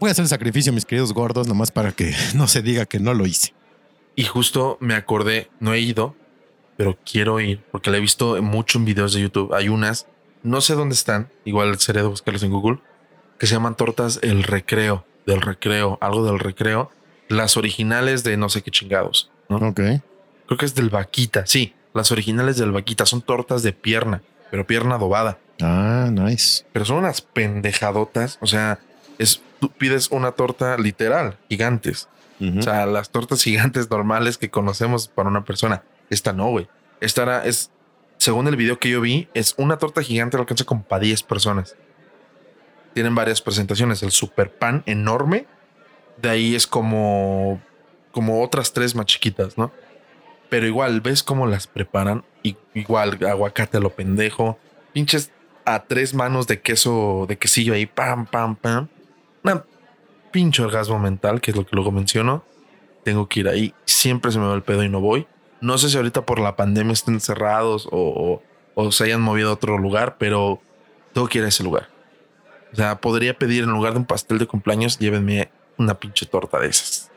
[0.01, 2.99] voy a hacer el sacrificio, mis queridos gordos, nomás para que no se diga que
[2.99, 3.53] no lo hice.
[4.17, 6.13] Y justo me acordé, no he ido,
[6.75, 9.53] pero quiero ir porque la he visto mucho en videos de YouTube.
[9.53, 10.07] Hay unas,
[10.45, 12.79] no sé dónde están, igual seré de buscarlas en Google,
[13.39, 16.91] que se llaman tortas El Recreo, del Recreo, algo del Recreo.
[17.27, 19.57] Las originales de no sé qué chingados, ¿no?
[19.57, 19.81] Ok.
[20.45, 24.21] Creo que es del Vaquita, sí, las originales del Vaquita son tortas de pierna,
[24.51, 25.39] pero pierna adobada.
[25.61, 26.63] Ah, nice.
[26.71, 28.79] Pero son unas pendejadotas, o sea,
[29.17, 32.07] es, tú pides una torta literal, gigantes.
[32.59, 35.83] O sea, las tortas gigantes normales que conocemos para una persona.
[36.09, 36.67] Esta no, güey.
[36.99, 37.71] Esta era, es,
[38.17, 41.23] según el video que yo vi, es una torta gigante que alcanza como para 10
[41.23, 41.75] personas.
[42.93, 44.01] Tienen varias presentaciones.
[44.03, 45.45] El super pan enorme.
[46.21, 47.61] De ahí es como,
[48.11, 49.71] como otras tres más chiquitas, ¿no?
[50.49, 52.23] Pero igual, ves cómo las preparan.
[52.41, 54.57] Y, igual, aguacate a lo pendejo.
[54.93, 55.31] Pinches
[55.65, 57.85] a tres manos de queso, de quesillo ahí.
[57.85, 58.87] Pam, pam, pam.
[59.43, 59.65] Una
[60.31, 62.45] pinche orgasmo mental, que es lo que luego menciono.
[63.03, 63.73] Tengo que ir ahí.
[63.85, 65.27] Siempre se me va el pedo y no voy.
[65.65, 68.43] No sé si ahorita por la pandemia estén cerrados o, o-
[68.77, 70.61] o se hayan movido a otro lugar, pero
[71.13, 71.89] tengo que ir a ese lugar.
[72.73, 76.59] O sea, podría pedir en lugar de un pastel de cumpleaños, llévenme una pinche torta
[76.59, 77.09] de esas.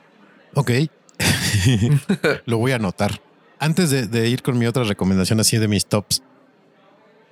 [0.54, 0.70] Ok.
[2.46, 3.20] Lo voy a anotar.
[3.58, 6.22] Antes de, de ir con mi otra recomendación así de mis tops.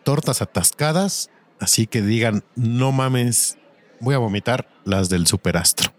[0.03, 1.31] Tortas atascadas.
[1.61, 3.57] Así que digan, no mames,
[4.01, 5.93] voy a vomitar las del superastro.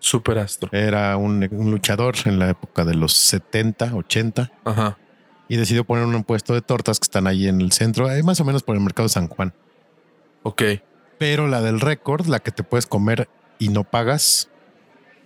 [0.00, 0.70] Super astro.
[0.72, 4.98] Era un, un luchador en la época de los 70, 80 Ajá.
[5.48, 8.40] y decidió poner un puesto de tortas que están ahí en el centro, ahí más
[8.40, 9.52] o menos por el mercado de San Juan.
[10.42, 10.62] Ok.
[11.18, 13.28] Pero la del récord, la que te puedes comer
[13.58, 14.48] y no pagas,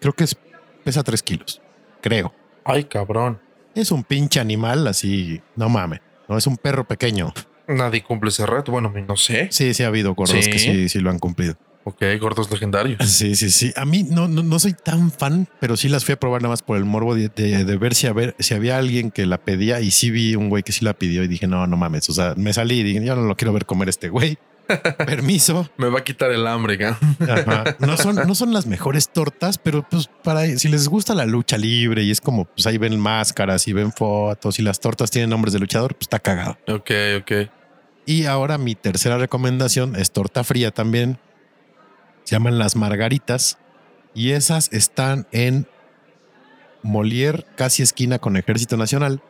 [0.01, 0.37] creo que es,
[0.85, 1.61] pesa 3 kilos.
[2.01, 2.35] Creo.
[2.64, 3.41] Ay, cabrón.
[3.75, 6.01] Es un pinche animal así, no mames.
[6.29, 7.33] No es un perro pequeño.
[7.68, 8.73] Nadie cumple ese reto.
[8.73, 9.49] Bueno, no sé.
[9.51, 10.51] Sí, sí ha habido gordos Sí.
[10.51, 11.57] que sí, sí lo han cumplido.
[11.85, 12.99] Ok, gordos legendarios.
[13.09, 13.72] Sí, sí, sí.
[13.76, 16.51] A mí no, no, no soy tan fan, pero sí las fui a probar nada
[16.53, 19.26] más por el morbo de, de- de ver si, a ver si había alguien que
[19.26, 21.76] la pedía y sí vi un güey que sí la pidió y dije, no, no
[21.76, 22.09] mames.
[22.09, 24.39] O sea, me salí y dije, yo no lo quiero ver comer este güey.
[25.07, 25.68] Permiso.
[25.76, 26.95] Me va a quitar el hambre, ¿eh?
[27.28, 27.76] Ajá.
[27.80, 31.59] No son, no son las mejores tortas, pero pues para si les gusta la lucha
[31.59, 35.30] libre y es como pues ahí ven máscaras y ven fotos y las tortas tienen
[35.30, 36.57] nombres de luchador, pues está cagado.
[36.68, 37.33] Ok, ok.
[38.07, 41.18] Y ahora mi tercera recomendación es torta fría también.
[42.25, 43.59] Se llaman las margaritas
[44.14, 45.66] y esas están en
[46.83, 49.23] Molière, casi esquina con Ejército Nacional.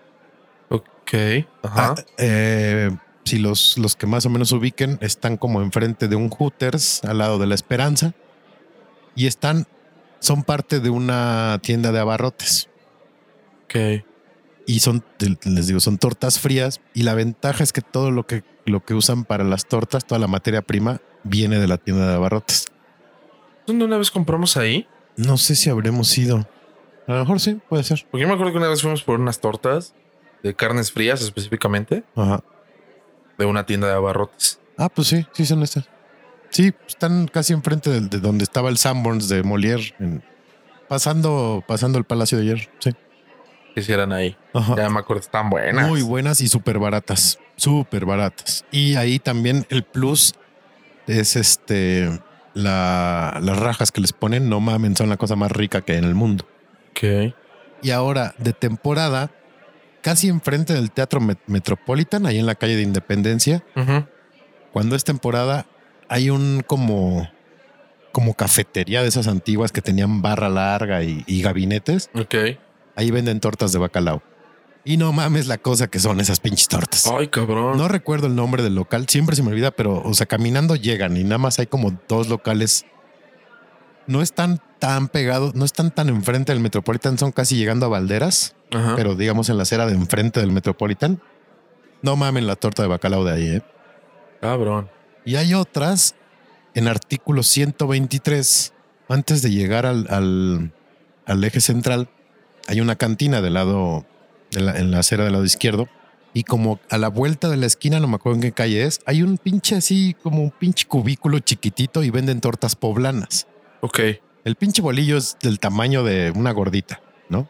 [0.69, 1.15] Ok.
[1.63, 1.95] Ajá.
[1.97, 2.91] Ah, eh,
[3.25, 7.19] si los, los que más o menos ubiquen están como enfrente de un Hooters al
[7.19, 8.15] lado de la Esperanza
[9.15, 9.67] y están,
[10.19, 12.69] son parte de una tienda de abarrotes
[13.67, 14.05] ok.
[14.67, 15.05] y son,
[15.45, 18.95] les digo, son tortas frías y la ventaja es que todo lo que, lo que
[18.95, 22.67] usan para las tortas, toda la materia prima viene de la tienda de abarrotes.
[23.67, 24.87] ¿Dónde una vez compramos ahí?
[25.17, 26.47] No sé si habremos ido.
[27.07, 28.05] A lo mejor sí, puede ser.
[28.11, 29.95] Porque yo me acuerdo que una vez fuimos por unas tortas
[30.43, 32.43] de carnes frías específicamente Ajá.
[33.39, 34.61] de una tienda de abarrotes.
[34.79, 35.89] Ah, pues sí, sí son estas.
[36.51, 40.23] Sí, están casi enfrente de, de donde estaba el Sanborns de Molière, en-
[40.89, 42.71] pasando, pasando el Palacio de Hierro.
[42.79, 42.93] Sí.
[43.75, 44.37] Que hicieran ahí.
[44.53, 44.77] Ajá.
[44.77, 45.89] Ya me acuerdo, están buenas.
[45.89, 47.39] Muy buenas y súper baratas.
[47.57, 48.65] Súper baratas.
[48.71, 50.35] Y ahí también el plus
[51.07, 52.21] es este
[52.55, 54.49] la, las rajas que les ponen.
[54.49, 56.47] No mamen, son la cosa más rica que hay en el mundo.
[56.91, 57.35] Ok.
[57.83, 59.31] Y ahora, de temporada,
[60.03, 63.65] casi enfrente del Teatro Met- Metropolitan, ahí en la calle de Independencia,
[64.73, 65.67] cuando es temporada,
[66.09, 67.29] hay un como,
[68.13, 72.11] como cafetería de esas antiguas que tenían barra larga y, y gabinetes.
[72.15, 72.35] Ok.
[72.95, 74.23] Ahí venden tortas de bacalao.
[74.85, 77.07] Y no mames la cosa que son esas pinches tortas.
[77.07, 77.79] Ay, cabrón.
[77.79, 81.17] No recuerdo el nombre del local, siempre se me olvida, pero, o sea, caminando llegan
[81.17, 82.85] y nada más hay como dos locales.
[84.09, 88.57] No están tan pegados, no están tan enfrente del Metropolitan, son casi llegando a Valderas,
[88.73, 88.95] Ajá.
[88.97, 91.23] pero digamos en la acera de enfrente del Metropolitan.
[92.03, 93.63] No mamen la torta de bacalao de ahí, ¿eh?
[94.41, 94.91] Cabrón.
[95.25, 96.17] Y hay otras
[96.75, 98.73] en artículo 123,
[99.09, 100.73] antes de llegar al, al,
[101.27, 102.09] al eje central,
[102.67, 104.05] hay una cantina del lado,
[104.61, 105.89] la- en la acera del lado izquierdo.
[106.35, 109.01] Y como a la vuelta de la esquina, no me acuerdo en qué calle es,
[109.05, 113.47] hay un pinche así, como un pinche cubículo chiquitito y venden tortas poblanas.
[113.83, 114.01] Ok.
[114.45, 117.49] El pinche bolillo es del tamaño de una gordita, ¿no?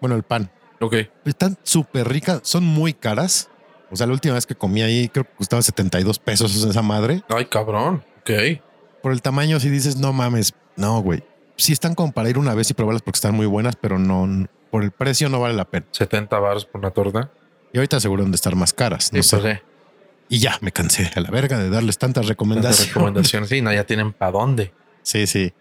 [0.00, 0.50] Bueno, el pan.
[0.80, 0.94] Ok.
[1.24, 3.48] Están súper ricas, son muy caras.
[3.90, 7.22] O sea, la última vez que comí ahí, creo que costaba 72 pesos esa madre.
[7.28, 8.04] Ay, cabrón.
[8.20, 8.30] Ok.
[9.02, 11.22] Por el tamaño, si dices, no mames, no, güey.
[11.56, 14.46] Sí están como para ir una vez y probarlas porque están muy buenas, pero no,
[14.72, 15.84] por el precio no vale la pena.
[15.90, 17.30] 70 baros por una torta.
[17.74, 19.36] Y ahorita seguro de estar más caras, no sé.
[19.36, 19.62] pues, sí.
[20.30, 22.94] Y ya, me cansé a la verga de darles tantas recomendaciones.
[22.94, 23.50] recomendaciones.
[23.50, 24.72] Sí, no, ya tienen para dónde.
[25.02, 25.52] Sí, sí.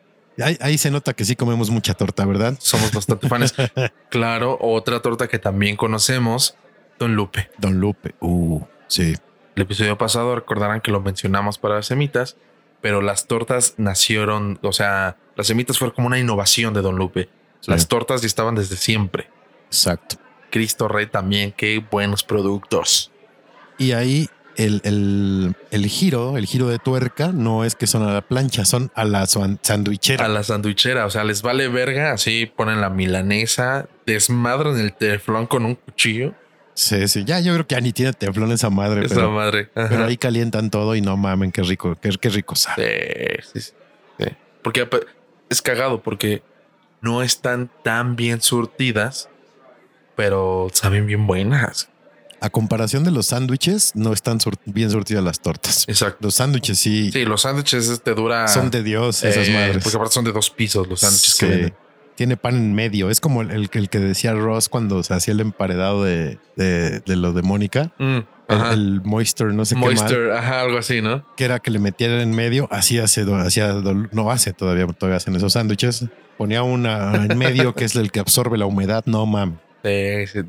[0.41, 2.55] Ahí, ahí se nota que sí comemos mucha torta, ¿verdad?
[2.59, 3.53] Somos bastante fans.
[4.09, 6.55] claro, otra torta que también conocemos,
[6.97, 7.49] Don Lupe.
[7.57, 8.15] Don Lupe.
[8.21, 9.13] Uh, sí.
[9.57, 12.37] El episodio pasado recordarán que lo mencionamos para las semitas,
[12.79, 17.27] pero las tortas nacieron, o sea, las semitas fueron como una innovación de Don Lupe.
[17.61, 17.71] Sí.
[17.71, 19.29] Las tortas ya estaban desde siempre.
[19.67, 20.17] Exacto.
[20.49, 23.11] Cristo Rey también, qué buenos productos.
[23.77, 28.11] Y ahí el, el, el giro, el giro de tuerca, no es que son a
[28.13, 30.25] la plancha, son a la sandwichera.
[30.25, 35.47] A la sandwichera, o sea, les vale verga, así ponen la milanesa, desmadran el teflón
[35.47, 36.33] con un cuchillo.
[36.73, 37.23] Sí, sí.
[37.25, 39.69] Ya yo creo que ya ni tiene teflón esa madre, Esa pero, madre.
[39.75, 39.87] Ajá.
[39.89, 43.39] pero ahí calientan todo y no mamen, qué rico, qué, qué rico sabe.
[43.53, 43.71] Sí, sí,
[44.19, 44.25] sí.
[44.61, 44.99] Porque apa-
[45.49, 46.43] es cagado porque
[47.01, 49.29] no están tan bien surtidas,
[50.15, 51.89] pero saben bien buenas.
[52.39, 55.85] A comparación de los sándwiches, no están sur- bien surtidas las tortas.
[55.87, 56.17] Exacto.
[56.21, 58.47] Los sándwiches sí, Sí, los sándwiches te dura.
[58.47, 59.83] son de Dios esas eh, madres.
[59.83, 61.73] Porque aparte son de dos pisos los sándwiches que venden.
[62.15, 63.09] Tiene pan en medio.
[63.09, 66.99] Es como el, el, el que decía Ross cuando se hacía el emparedado de, de,
[66.99, 67.91] de lo de Mónica.
[67.99, 68.73] Mm, El, ajá.
[68.73, 69.93] el moisture, no sé qué más.
[69.93, 71.23] Moisture, ajá, algo así, ¿no?
[71.37, 73.73] que era que le metieran en medio, así hace, hacía,
[74.11, 76.05] no hace todavía, todavía hacen esos sándwiches.
[76.41, 80.39] Ponía una en medio que es el que absorbe la humedad, no mam, Sí, sí.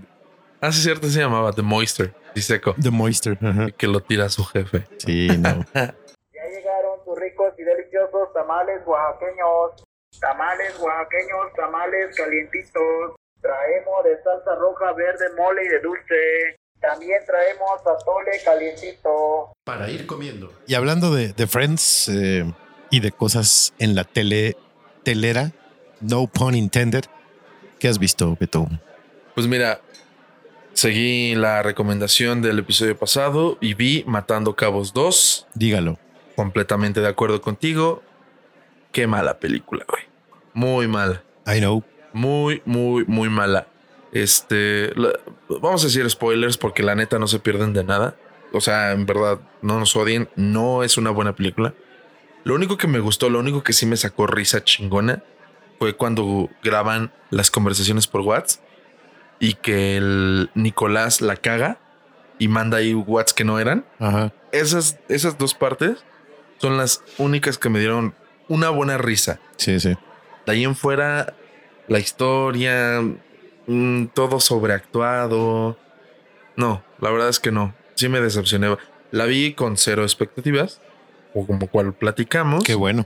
[0.58, 2.74] Ah, sí, cierto, se llamaba The Moisture, y seco.
[2.80, 3.36] the moisture.
[3.42, 3.66] ajá.
[3.72, 4.86] Que lo tira su jefe.
[4.96, 5.66] Sí, no.
[5.74, 9.84] Ya llegaron sus ricos y deliciosos tamales oaxaqueños.
[10.18, 13.12] Tamales oaxaqueños, tamales calientitos.
[13.42, 16.56] Traemos de salsa roja, verde, mole y de dulce.
[16.80, 19.52] También traemos atole calientito.
[19.64, 20.50] Para ir comiendo.
[20.66, 22.50] Y hablando de, de Friends eh,
[22.88, 24.56] y de cosas en la tele,
[25.04, 25.52] telera,
[26.02, 27.04] no pun intended,
[27.78, 28.68] ¿qué has visto, Beto?
[29.34, 29.80] Pues mira,
[30.72, 35.46] seguí la recomendación del episodio pasado y vi Matando Cabos 2.
[35.54, 35.98] Dígalo.
[36.36, 38.02] Completamente de acuerdo contigo.
[38.92, 40.02] qué mala película, güey.
[40.52, 41.22] Muy mala.
[41.46, 41.82] I know.
[42.12, 43.66] Muy, muy, muy mala.
[44.12, 48.16] Este, la- vamos a decir spoilers porque la neta no se pierden de nada.
[48.52, 50.28] O sea, en verdad, no nos odien.
[50.36, 51.72] No es una buena película.
[52.44, 55.22] Lo único que me gustó, lo único que sí me sacó risa chingona
[55.82, 58.62] fue cuando graban las conversaciones por WhatsApp
[59.40, 61.80] y que el Nicolás la caga
[62.38, 63.84] y manda ahí WhatsApp que no eran.
[63.98, 64.32] Ajá.
[64.52, 66.04] Esas, esas dos partes
[66.58, 68.14] son las únicas que me dieron
[68.46, 69.40] una buena risa.
[69.56, 69.96] Sí, sí.
[70.46, 71.34] De ahí en fuera,
[71.88, 73.02] la historia,
[73.66, 75.76] mm, todo sobreactuado.
[76.54, 77.74] No, la verdad es que no.
[77.96, 78.76] Sí me decepcioné.
[79.10, 80.80] La vi con cero expectativas,
[81.34, 82.62] o como cual platicamos.
[82.62, 83.04] Qué bueno.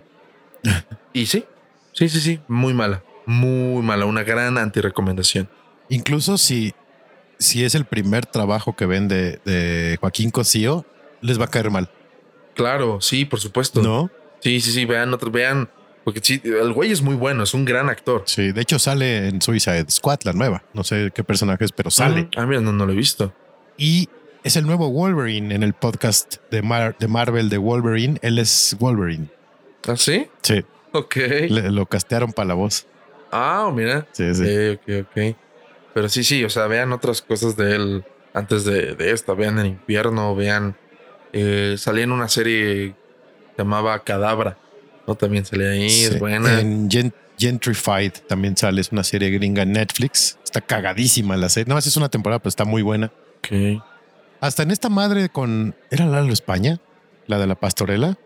[1.14, 1.46] Y sí,
[1.96, 3.02] sí, sí, sí, muy mala.
[3.24, 4.04] Muy mala.
[4.06, 5.48] Una gran antirecomendación.
[5.88, 6.74] Incluso si,
[7.38, 10.84] si es el primer trabajo que ven de, de Joaquín Cosío,
[11.22, 11.90] les va a caer mal.
[12.54, 13.82] Claro, sí, por supuesto.
[13.82, 14.10] ¿No?
[14.40, 15.68] Sí, sí, sí, vean, otro, vean.
[16.04, 18.22] Porque sí, el güey es muy bueno, es un gran actor.
[18.26, 20.62] Sí, de hecho sale en Suicide Squad, la nueva.
[20.72, 22.28] No sé qué personaje es, pero sale.
[22.36, 23.34] Ah, mira, no, no lo he visto.
[23.76, 24.08] Y
[24.44, 28.20] es el nuevo Wolverine en el podcast de, Mar- de Marvel de Wolverine.
[28.22, 29.26] Él es Wolverine.
[29.88, 30.28] ¿Ah, sí?
[30.42, 30.64] Sí,
[30.98, 31.16] Ok.
[31.48, 32.86] le- lo castearon para la voz.
[33.32, 34.06] Ah, mira.
[34.12, 34.42] Sí, sí.
[34.70, 35.36] Ok, ok, ok.
[35.94, 39.34] Pero sí, sí, o sea, vean otras cosas de él antes de, de esta.
[39.34, 40.76] Vean El Infierno, vean.
[41.32, 42.94] Eh, salía en una serie que
[43.62, 44.58] llamaba Cadabra.
[45.06, 45.14] ¿no?
[45.14, 46.04] También salía ahí, Sí.
[46.04, 46.60] es buena.
[46.60, 50.38] En Gen- Gentrified también sale, es una serie gringa en Netflix.
[50.44, 51.66] Está cagadísima la serie.
[51.66, 53.12] Nada más es una temporada, pero está muy buena.
[53.38, 53.82] Ok.
[54.40, 55.74] Hasta en esta madre con.
[55.90, 56.80] ¿Era Lalo España?
[57.26, 58.16] La de la pastorela.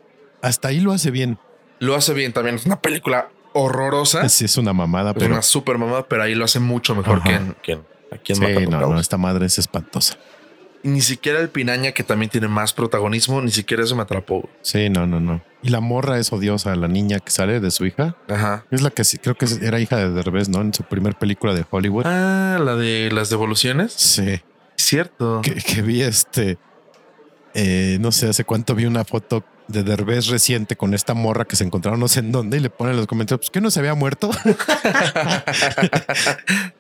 [0.42, 1.38] Hasta ahí lo hace bien.
[1.80, 2.54] Lo hace bien también.
[2.56, 4.28] Es una película horrorosa.
[4.28, 5.32] Sí, es una mamada, Es pero.
[5.32, 8.38] una super mamá, pero ahí lo hace mucho mejor que en, que en- aquí en
[8.38, 10.16] Sí, no, no, esta madre es espantosa.
[10.82, 14.48] Y Ni siquiera el Pinaña, que también tiene más protagonismo, ni siquiera eso me atrapó.
[14.62, 15.42] Sí, no, no, no.
[15.62, 18.16] Y la morra es odiosa, la niña que sale de su hija.
[18.28, 18.64] Ajá.
[18.70, 20.62] Es la que sí, creo que era hija de Derbez, ¿no?
[20.62, 22.04] En su primer película de Hollywood.
[22.06, 23.92] Ah, la de las devoluciones.
[23.92, 24.40] Sí.
[24.76, 25.42] Cierto.
[25.42, 26.56] Que, que vi este.
[27.54, 31.56] eh, no sé hace cuánto vi una foto de Derbez reciente con esta morra que
[31.56, 33.70] se encontraron no sé en dónde y le ponen en los comentarios, pues que no
[33.70, 34.30] se había muerto.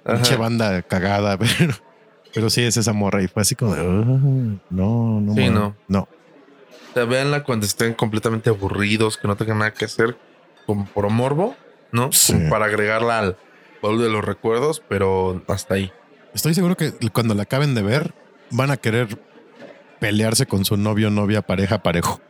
[0.04, 1.74] Pinche banda cagada, pero,
[2.34, 3.84] pero sí es esa morra y fue así como de, "Ah,
[4.70, 5.76] no, no, Sí, no.
[5.88, 6.00] no.
[6.90, 10.16] O sea, véanla cuando estén completamente aburridos, que no tengan nada que hacer,
[10.66, 11.54] como por morbo,
[11.92, 12.10] ¿no?
[12.12, 12.32] Sí.
[12.32, 13.36] Como para agregarla al
[13.80, 15.92] baúl de los recuerdos, pero hasta ahí.
[16.34, 18.14] Estoy seguro que cuando la acaben de ver
[18.50, 19.18] van a querer
[20.00, 22.20] pelearse con su novio, novia, pareja, parejo.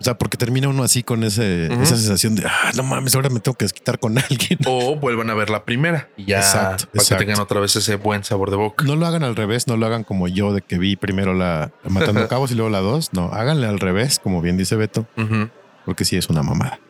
[0.00, 3.30] O sea, porque termina uno así con ese, esa sensación de, ah, no mames, ahora
[3.30, 4.58] me tengo que desquitar con alguien.
[4.66, 7.16] O vuelvan a ver la primera y ya Exacto, para exacto.
[7.20, 8.84] que tengan otra vez ese buen sabor de boca.
[8.84, 11.70] No lo hagan al revés, no lo hagan como yo de que vi primero la
[11.84, 13.12] Matando Cabos y luego la dos.
[13.12, 15.06] No, háganle al revés, como bien dice Beto,
[15.86, 16.80] porque sí es una mamada.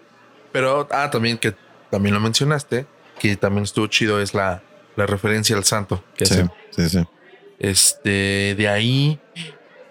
[0.52, 1.54] Pero, ah, también que
[1.90, 2.86] también lo mencionaste,
[3.20, 4.62] que también estuvo chido, es la,
[4.96, 6.50] la referencia al santo que Sí, hacen.
[6.70, 7.04] sí, sí.
[7.58, 9.20] Este, de ahí,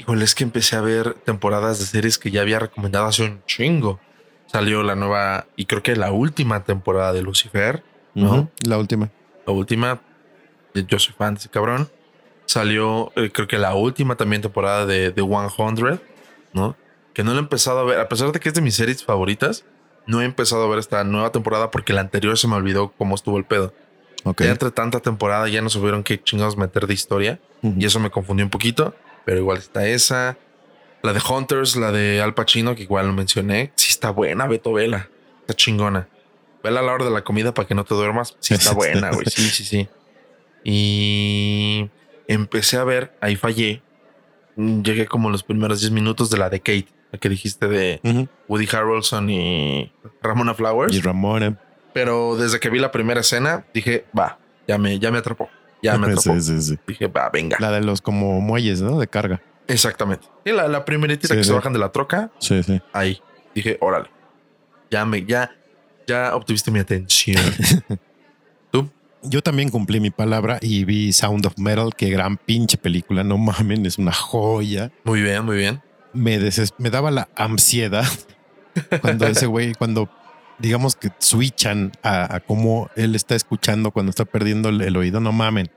[0.03, 3.41] híjole, es que empecé a ver temporadas de series que ya había recomendado hace un
[3.45, 3.99] chingo.
[4.47, 7.83] Salió la nueva y creo que la última temporada de Lucifer,
[8.13, 8.51] ¿no?
[8.67, 9.09] La última.
[9.47, 10.01] La última,
[10.75, 11.89] eh, yo soy fan de ese cabrón.
[12.45, 16.01] Salió, eh, creo que la última también temporada de The 100,
[16.51, 16.75] ¿no?
[17.13, 19.03] Que no lo he empezado a ver, a pesar de que es de mis series
[19.03, 19.63] favoritas,
[20.05, 23.15] no he empezado a ver esta nueva temporada porque la anterior se me olvidó cómo
[23.15, 23.73] estuvo el pedo.
[24.25, 24.41] Ok.
[24.41, 27.39] Ya entre tanta temporada ya no supieron qué chingados meter de historia.
[27.61, 28.93] Y eso me confundió un poquito,
[29.25, 30.37] pero igual está esa.
[31.01, 33.71] La de Hunters, la de Al Pacino, que igual lo mencioné.
[33.75, 35.09] Sí está buena, Beto Vela.
[35.41, 36.07] Está chingona.
[36.63, 38.37] Vela a la hora de la comida para que no te duermas.
[38.39, 39.25] Sí está buena, güey.
[39.25, 39.89] Sí, sí, sí.
[40.63, 41.89] Y
[42.27, 43.81] empecé a ver, ahí fallé.
[44.55, 48.27] Llegué como los primeros 10 minutos de la de Kate, la que dijiste de.
[48.47, 50.95] Woody Harrelson y Ramona Flowers.
[50.95, 51.59] Y Ramona.
[51.93, 55.49] Pero desde que vi la primera escena, dije, va, ya me, ya me atrapó.
[55.83, 56.21] Ya me atrapó.
[56.21, 56.79] Sí, sí, sí.
[56.87, 57.57] Dije, va, venga.
[57.59, 58.99] La de los como muelles, ¿no?
[58.99, 59.39] De carga.
[59.67, 60.27] Exactamente.
[60.43, 62.81] Y la, la primerita Sí, que se bajan de la troca, Sí, sí.
[62.91, 63.21] ahí.
[63.53, 64.09] Dije, órale.
[64.89, 65.51] Ya me, ya,
[66.07, 67.41] ya obtuviste mi atención.
[68.71, 68.89] ¿Tú?
[69.21, 73.37] Yo también cumplí mi palabra y vi Sound of Metal, qué gran pinche película, no
[73.37, 74.91] mamen, es una joya.
[75.03, 75.81] Muy bien, muy bien.
[76.13, 76.39] Me,
[76.77, 78.05] me daba la ansiedad
[79.01, 80.09] cuando ese güey, cuando
[80.63, 85.19] digamos que switchan a, a cómo él está escuchando cuando está perdiendo el, el oído,
[85.19, 85.69] no mamen,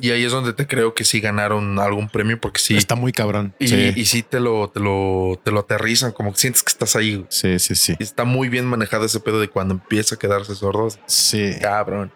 [0.00, 2.76] Y ahí es donde te creo que sí ganaron algún premio porque sí.
[2.76, 3.54] está muy cabrón.
[3.58, 6.70] y, sí, y sí te lo, te lo, te lo aterrizan, como que sientes que
[6.70, 7.24] estás ahí.
[7.30, 7.96] sí, sí, sí.
[7.98, 10.88] Está muy bien manejado ese pedo de cuando empieza a quedarse sordo.
[11.06, 11.54] Sí.
[11.62, 12.12] Cabrón.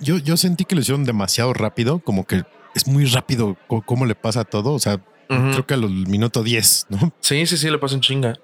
[0.00, 2.42] Yo, yo sentí que lo hicieron demasiado rápido, como que
[2.74, 3.56] es muy rápido
[3.86, 4.74] cómo le pasa todo.
[4.74, 7.14] O sea, creo que a los minuto 10, ¿no?
[7.20, 8.34] Sí, sí, sí, le pasa un chinga.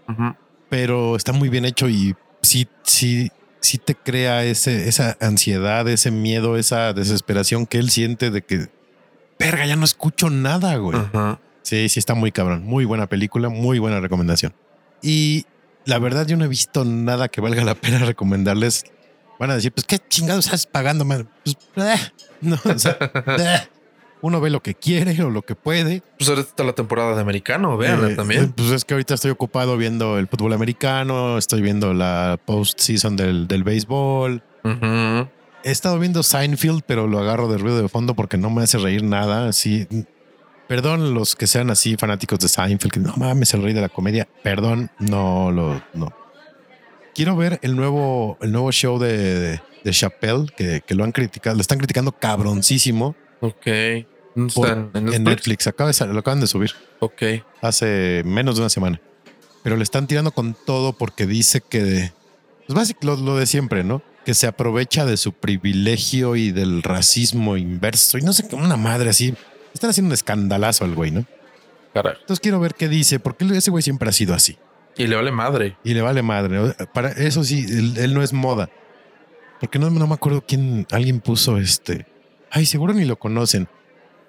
[0.70, 3.30] Pero está muy bien hecho y sí, sí
[3.60, 8.68] sí te crea ese, esa ansiedad, ese miedo, esa desesperación que él siente de que,
[9.38, 10.98] verga, ya no escucho nada, güey.
[10.98, 11.40] Ajá.
[11.62, 12.64] Sí, sí, está muy cabrón.
[12.64, 14.54] Muy buena película, muy buena recomendación.
[15.02, 15.46] Y
[15.84, 18.84] la verdad, yo no he visto nada que valga la pena recomendarles.
[19.38, 21.28] Van a decir, pues qué chingados estás pagando, man.
[21.44, 22.98] Pues, eh, no, o sea,
[23.38, 23.68] eh.
[24.22, 26.02] uno ve lo que quiere o lo que puede.
[26.18, 28.44] Pues ahorita está la temporada de americano, véanla Eh, también.
[28.44, 33.16] eh, Pues es que ahorita estoy ocupado viendo el fútbol americano, estoy viendo la post-season
[33.16, 34.42] del, del béisbol.
[35.62, 38.78] He estado viendo Seinfeld, pero lo agarro de ruido de fondo porque no me hace
[38.78, 39.48] reír nada.
[39.48, 39.86] Así,
[40.68, 43.88] perdón los que sean así fanáticos de Seinfeld, que no mames el rey de la
[43.88, 44.28] comedia.
[44.42, 46.12] Perdón, no lo, no.
[47.14, 51.56] Quiero ver el nuevo, el nuevo show de, de Chappelle que, que lo han criticado,
[51.56, 53.66] lo están criticando cabroncísimo Ok.
[54.36, 54.48] ¿En
[55.12, 55.66] en Netflix?
[55.66, 57.22] Acaba de lo acaban de subir Ok.
[57.62, 59.00] hace menos de una semana.
[59.62, 62.12] Pero le están tirando con todo porque dice que,
[62.66, 64.02] pues básicamente lo, lo de siempre, ¿no?
[64.24, 68.76] Que se aprovecha de su privilegio y del racismo inverso y no sé qué, una
[68.76, 69.34] madre así.
[69.74, 71.26] Están haciendo un escandalazo al güey, ¿no?
[71.92, 72.14] Caray.
[72.20, 74.56] Entonces quiero ver qué dice, porque ese güey siempre ha sido así
[74.96, 75.76] Y le vale madre.
[75.84, 76.74] y le vale madre.
[76.94, 78.70] Para eso sí, él, él no es moda.
[79.60, 82.06] Porque no, no me acuerdo quién, alguien puso este.
[82.50, 83.68] Ay, seguro ni lo conocen.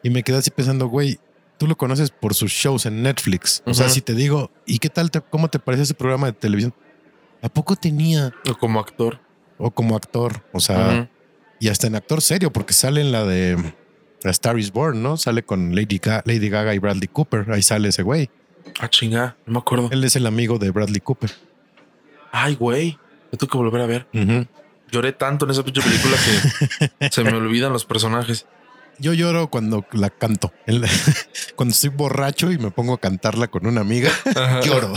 [0.04, 1.20] Y me quedé así pensando, güey,
[1.58, 3.62] tú lo conoces por sus shows en Netflix.
[3.66, 6.34] O sea, si te digo, ¿y qué tal, te, cómo te parece ese programa de
[6.34, 6.74] televisión?
[7.42, 8.34] ¿A poco tenía?
[8.50, 9.20] O como actor.
[9.58, 11.08] O como actor, o sea,
[11.60, 13.74] y hasta en actor serio, porque sale en la de
[14.24, 15.18] Star is Born, ¿no?
[15.18, 17.46] Sale con Lady, Ga- Lady Gaga y Bradley Cooper.
[17.52, 18.32] Ahí sale ese güey.
[18.80, 19.38] Ah, chinga.
[19.46, 19.90] No me acuerdo.
[19.92, 21.32] Él es el amigo de Bradley Cooper.
[22.32, 22.98] Ay, güey.
[23.32, 24.08] Yo tengo que volver a ver.
[24.92, 26.16] Lloré tanto en esa pinche película
[27.00, 28.48] que se me olvidan los personajes.
[29.02, 30.54] Yo lloro cuando la canto.
[31.56, 34.10] Cuando estoy borracho y me pongo a cantarla con una amiga,
[34.64, 34.94] lloro.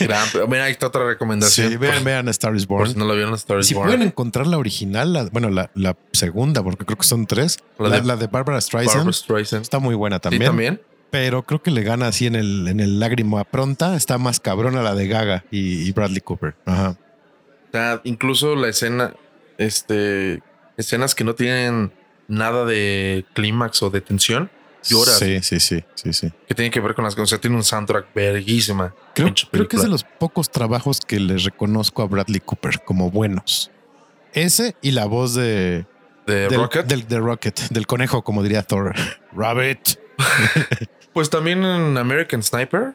[0.00, 1.70] Gran- Mira, ahí está otra recomendación.
[1.70, 2.90] Sí, vean, Por- vean A Star is Born.
[2.92, 3.88] si no la vieron, Star is si Born.
[3.88, 7.58] pueden encontrar la original, la- bueno, la, la segunda, porque creo que son tres.
[7.78, 9.62] La La, de- la de Barbara Streisand Streisand.
[9.62, 10.80] está muy buena Sí, también, también.
[11.10, 13.96] Pero creo que le gana así en el, en el lágrima pronta.
[13.96, 16.54] Está más cabrona la de Gaga y, y Bradley Cooper.
[16.66, 16.90] Ajá.
[16.90, 19.14] O sea, incluso la escena,
[19.58, 20.42] este,
[20.76, 21.92] escenas que no tienen
[22.28, 24.50] nada de clímax o de tensión,
[24.88, 25.18] lloras.
[25.18, 26.32] Sí, sí, sí, sí, sí.
[26.48, 27.24] Que tienen que ver con las cosas.
[27.24, 28.94] O sea, tiene un soundtrack verguísima.
[29.14, 33.10] Creo, creo que es de los pocos trabajos que les reconozco a Bradley Cooper como
[33.10, 33.70] buenos.
[34.32, 35.86] Ese y la voz de,
[36.26, 36.86] de del, Rocket.
[36.86, 38.94] Del, de Rocket, del conejo, como diría Thor.
[39.32, 39.98] Rabbit.
[41.12, 42.92] Pues también en American Sniper,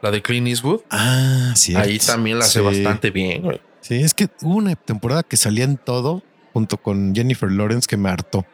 [0.00, 1.76] la de Clint Eastwood, Ah, sí.
[1.76, 2.64] ahí también la hace Sí.
[2.64, 3.42] bastante bien.
[3.42, 3.60] güey.
[3.82, 6.22] Sí, es que hubo una temporada que salía en todo
[6.52, 8.44] junto con Jennifer Lawrence que me hartó.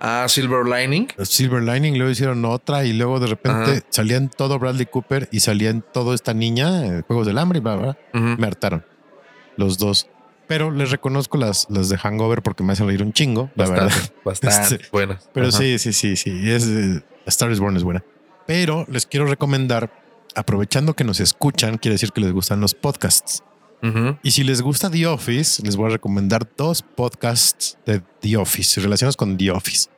[0.00, 1.08] Ah, Silver Lining.
[1.22, 3.80] Silver Lining, luego hicieron otra y luego de repente Ajá.
[3.90, 7.58] salía en todo Bradley Cooper y salía en todo esta niña, eh, Juegos del Hambre
[7.58, 8.20] y bla, bla, bla.
[8.20, 8.40] Ujú.
[8.40, 8.84] Me hartaron
[9.56, 10.08] los dos.
[10.48, 13.84] Pero les reconozco las, las de Hangover porque me hacen reír un chingo, la verdad.
[13.84, 15.30] Bastante, bastante Este, buenas.
[15.32, 15.56] Pero Ajá.
[15.58, 16.50] sí, sí, sí, sí.
[16.50, 18.04] Es, eh, Star is Born es buena.
[18.46, 19.92] Pero les quiero recomendar,
[20.34, 23.44] aprovechando que nos escuchan, quiere decir que les gustan los podcasts.
[23.82, 24.16] Ujú.
[24.22, 28.80] Y si les gusta The Office, les voy a recomendar dos podcasts de The Office
[28.80, 29.88] relacionados con The Office.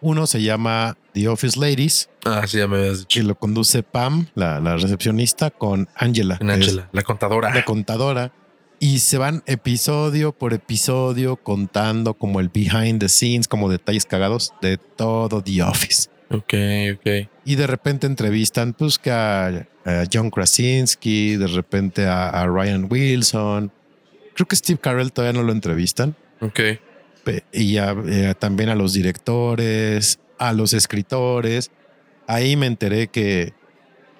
[0.00, 3.20] Uno se llama The Office Ladies, Ah, sí, ya me habías dicho.
[3.20, 7.54] que lo conduce Pam, la, la recepcionista, con Angela, Angela, la contadora.
[7.54, 8.32] la contadora.
[8.80, 14.52] Y se van episodio por episodio contando como el behind the scenes, como detalles cagados
[14.60, 16.08] de todo The Office.
[16.32, 16.54] Ok,
[16.94, 17.28] ok.
[17.44, 19.46] Y de repente entrevistan pues que a,
[19.84, 23.70] a John Krasinski, de repente a, a Ryan Wilson.
[24.34, 26.14] Creo que Steve Carell todavía no lo entrevistan.
[26.40, 26.60] Ok.
[27.52, 31.70] Y a- eh, también a los directores, a los escritores.
[32.26, 33.52] Ahí me enteré que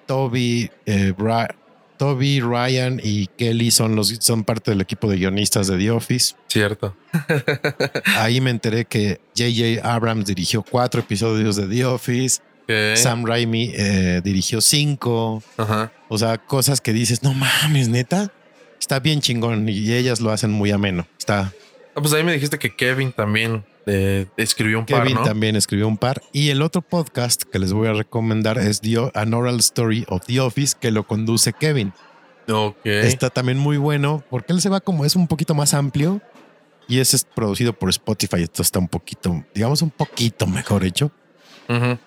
[0.05, 1.55] Toby, eh, Bra-
[2.03, 6.35] Toby, Ryan y Kelly son, los, son parte del equipo de guionistas de The Office.
[6.49, 6.97] Cierto.
[8.17, 9.89] Ahí me enteré que J.J.
[9.89, 12.41] Abrams dirigió cuatro episodios de The Office.
[12.95, 15.41] Sam Raimi eh, dirigió cinco.
[15.55, 15.93] Ajá.
[16.09, 18.33] O sea, cosas que dices, no mames, neta.
[18.81, 21.07] Está bien chingón y ellas lo hacen muy ameno.
[21.17, 21.53] Está.
[21.95, 25.23] Ah, pues ahí me dijiste que Kevin también eh, escribió un Kevin par, ¿no?
[25.23, 26.21] también escribió un par.
[26.31, 30.25] Y el otro podcast que les voy a recomendar es The, An Oral Story of
[30.25, 31.93] The Office, que lo conduce Kevin.
[32.83, 36.21] Está también muy bueno porque él se va como es un poquito más amplio
[36.89, 38.43] y ese es producido por Spotify.
[38.43, 41.11] Esto está un poquito, digamos, un poquito mejor hecho.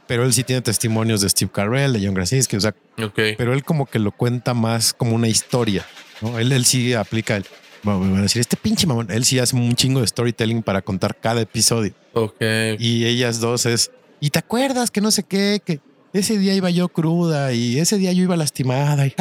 [0.06, 3.18] Pero él sí tiene testimonios de Steve Carell, de John Krasinski, o sea, Ok.
[3.36, 5.84] pero él como que lo cuenta más como una historia.
[6.20, 6.38] ¿no?
[6.38, 7.46] Él, él sí aplica el.
[7.86, 10.62] Bueno, me van a decir, este pinche mamón, él sí hace un chingo de storytelling
[10.62, 11.92] para contar cada episodio.
[12.14, 12.34] Ok.
[12.78, 15.60] Y ellas dos es, ¿y te acuerdas que no sé qué?
[15.64, 15.78] Que
[16.12, 19.14] ese día iba yo cruda y ese día yo iba lastimada y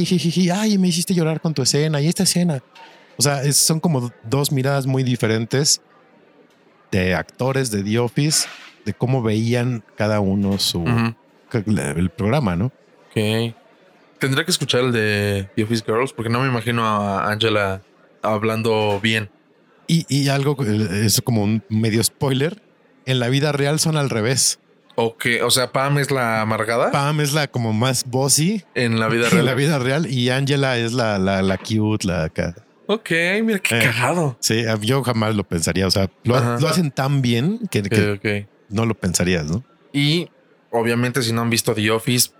[0.00, 2.62] y jijiji, ay, me hiciste llorar con tu escena y esta escena.
[3.18, 5.80] O sea, es- son como dos miradas muy diferentes
[6.90, 8.46] de actores de The Office,
[8.86, 10.84] de cómo veían cada uno su
[11.52, 12.66] el programa, ¿no?
[13.10, 13.54] Ok.
[14.18, 17.82] Tendré que escuchar el de The Office Girls porque no me imagino a Angela
[18.22, 19.30] hablando bien.
[19.86, 22.62] Y, y algo, es como un medio spoiler,
[23.06, 24.58] en la vida real son al revés.
[24.96, 29.06] Ok, o sea, Pam es la amargada Pam es la como más bossy en la
[29.08, 29.44] vida en real.
[29.46, 32.54] la vida real y Angela es la, la, la cute, la acá.
[32.86, 33.10] Ok,
[33.44, 33.82] mira qué Eh.
[33.84, 34.36] cagado.
[34.40, 35.86] Sí, yo jamás lo pensaría.
[35.86, 38.48] O sea, lo, lo hacen tan bien que, que Ok, ok.
[38.70, 39.62] no lo pensarías, ¿no?
[39.92, 40.28] Y
[40.70, 42.30] obviamente, si no han visto The Office,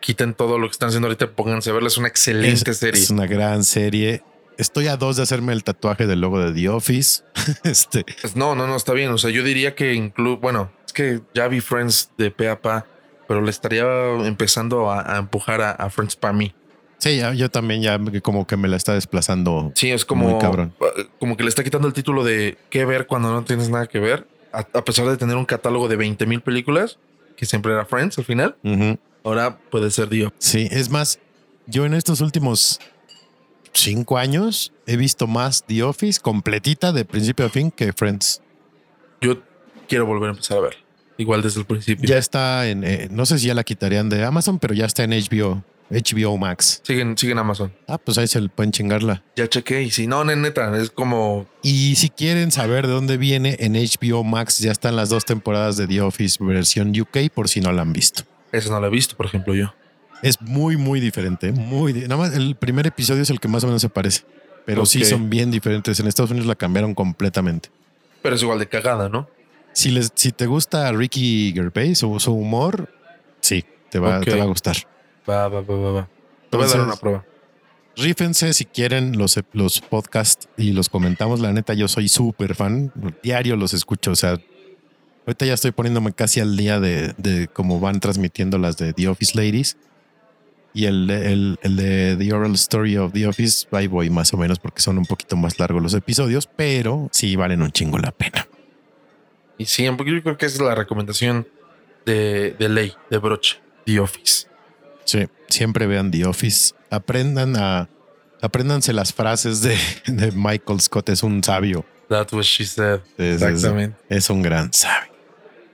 [0.00, 1.88] quiten todo lo que están haciendo ahorita, pónganse a verla.
[1.88, 3.00] Es una excelente es, serie.
[3.00, 4.22] es una gran serie.
[4.60, 7.22] Estoy a dos de hacerme el tatuaje del logo de The Office.
[7.64, 9.10] este, Pues no, no, no, está bien.
[9.10, 12.60] O sea, yo diría que incluso, bueno, es que ya vi Friends de pe a
[12.60, 12.86] pa,
[13.26, 13.84] pero le estaría
[14.26, 16.54] empezando a, a empujar a, a Friends para mí.
[16.98, 19.72] sí, ya- yo también ya como que me la está desplazando.
[19.74, 20.74] Sí, es como, Muy cabrón.
[21.18, 23.98] como que le está quitando el título de qué ver cuando no tienes nada que
[23.98, 26.98] ver, a, a pesar de tener un catálogo de 20 mil películas,
[27.36, 28.56] que siempre era Friends al final.
[29.24, 30.32] Ahora puede ser Dio.
[30.38, 31.18] Sí, es más,
[31.66, 32.78] yo en estos últimos
[33.72, 38.42] cinco años he visto más The Office completita de principio a fin que Friends.
[39.20, 39.42] Yo
[39.88, 40.76] quiero volver a empezar a ver.
[41.18, 42.08] Igual desde el principio.
[42.08, 45.04] Ya está en, eh, no sé si ya la quitarían de Amazon, pero ya está
[45.04, 46.80] en HBO, HBO Max.
[46.82, 47.70] Siguen, siguen Amazon.
[47.86, 49.22] Ah, pues ahí se le pueden chingarla.
[49.36, 49.82] Ya chequé.
[49.82, 53.74] Y si no, ne- neta, es como Y si quieren saber de dónde viene, en
[53.74, 57.70] HBO Max ya están las dos temporadas de The Office versión UK por si no
[57.72, 58.22] la han visto.
[58.52, 59.74] eso no lo he visto, por ejemplo, yo.
[60.22, 61.52] Es muy, muy diferente.
[61.52, 64.24] Muy, nada más el primer episodio es el que más o menos se parece.
[64.66, 65.98] Pero sí son bien diferentes.
[66.00, 67.70] En Estados Unidos la cambiaron completamente.
[68.22, 69.28] Pero es igual de cagada, ¿no?
[69.72, 72.92] Si, les, si te gusta Ricky Gervais o su humor,
[73.40, 74.76] sí, te va, te va a gustar.
[75.28, 76.08] Va, va, va, va, va.
[76.50, 77.24] Te voy a dar una prueba.
[77.96, 81.40] Rífense si quieren los, los podcasts y los comentamos.
[81.40, 82.92] La neta, yo soy súper fan.
[83.22, 84.12] Diario los escucho.
[84.12, 84.38] O sea,
[85.26, 89.08] ahorita ya estoy poniéndome casi al día de, de cómo van transmitiendo las de The
[89.08, 89.76] Office Ladies.
[90.72, 94.32] Y el, de- el, el de The Oral Story of The Office, ahí voy más
[94.32, 97.98] o menos porque son un poquito más largos los episodios, pero sí valen un chingo
[97.98, 98.46] la pena.
[99.58, 101.46] Y siempre, yo creo que es la recomendación
[102.06, 104.46] de, de ley, de broche, The Office.
[105.04, 106.74] Sí, siempre vean The Office.
[106.90, 107.88] Aprendan a.
[108.42, 111.84] Apréndanse las frases de, de Michael Scott, es un sabio.
[112.08, 113.00] That's what she said.
[113.18, 113.96] Es- es- Exactamente.
[114.08, 115.12] Es un gran sabio.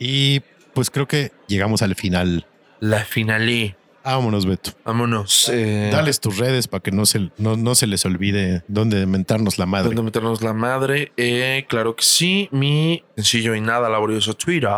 [0.01, 0.40] Y
[0.74, 2.44] pues creo que llegamos al final.
[2.80, 3.76] La finalé.
[4.07, 4.70] Vámonos, Beto.
[4.84, 5.48] Vámonos.
[5.52, 9.59] Eh, Dales tus redes para que no se, no, no se les olvide dónde mentarnos
[9.59, 9.88] la madre.
[9.88, 11.11] ¿Dónde meternos la madre?
[11.16, 12.48] Eh, claro que sí.
[12.52, 14.70] Mi sencillo y nada laborioso Twitter.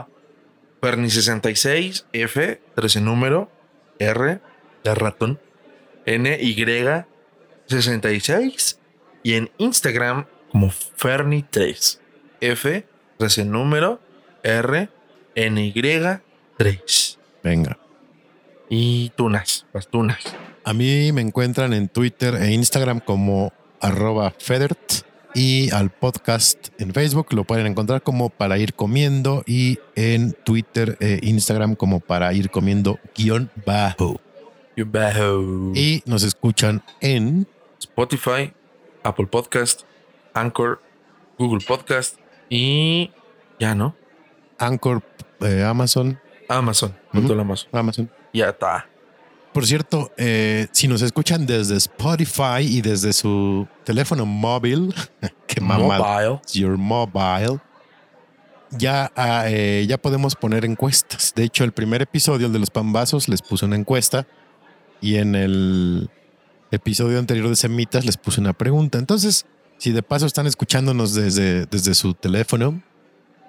[0.80, 3.50] Ferni66, F, 13 número,
[3.98, 4.40] R,
[4.84, 5.38] de ratón,
[6.06, 6.64] N, Y,
[7.66, 8.80] 66.
[9.24, 11.98] Y en Instagram como Ferni3,
[12.40, 12.86] F,
[13.18, 14.00] 13 número,
[14.42, 14.88] R,
[15.34, 15.72] N, Y,
[16.56, 17.18] 3.
[17.42, 17.78] Venga.
[18.68, 20.18] Y tunas, las tunas.
[20.64, 24.78] A mí me encuentran en Twitter e Instagram como arroba Federt
[25.34, 30.96] y al podcast en Facebook lo pueden encontrar como para ir comiendo y en Twitter
[31.00, 34.20] e Instagram como para ir comiendo guion bajo.
[34.76, 35.72] Bajo.
[35.74, 37.46] Y nos escuchan en
[37.78, 38.52] Spotify,
[39.02, 39.82] Apple Podcast,
[40.34, 40.82] Anchor,
[41.38, 42.16] Google Podcast
[42.48, 43.10] y
[43.58, 43.96] ya no.
[44.58, 45.02] Anchor,
[45.40, 47.68] eh, Amazon, Amazon, Amazon.
[47.72, 48.10] Amazon.
[48.32, 48.86] Ya está.
[49.52, 54.94] Por cierto, eh, si nos escuchan desde Spotify y desde su teléfono móvil,
[55.46, 56.40] que mamá, Mobile.
[56.52, 57.58] your mobile,
[58.70, 61.32] ya, ah, eh, ya podemos poner encuestas.
[61.34, 64.26] De hecho, el primer episodio, el de los pambazos, les puse una encuesta
[65.00, 66.10] y en el
[66.70, 68.98] episodio anterior de Semitas les puse una pregunta.
[68.98, 69.46] Entonces,
[69.78, 72.82] si de paso están escuchándonos desde, desde su teléfono,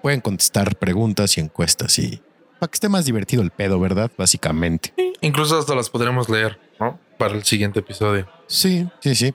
[0.02, 2.22] pueden contestar preguntas y encuestas y
[2.60, 4.12] para que esté más divertido el pedo, ¿verdad?
[4.18, 4.94] Básicamente.
[5.22, 7.00] Incluso hasta las podremos leer, ¿no?
[7.18, 8.28] Para el siguiente episodio.
[8.48, 9.34] Sí, sí, sí.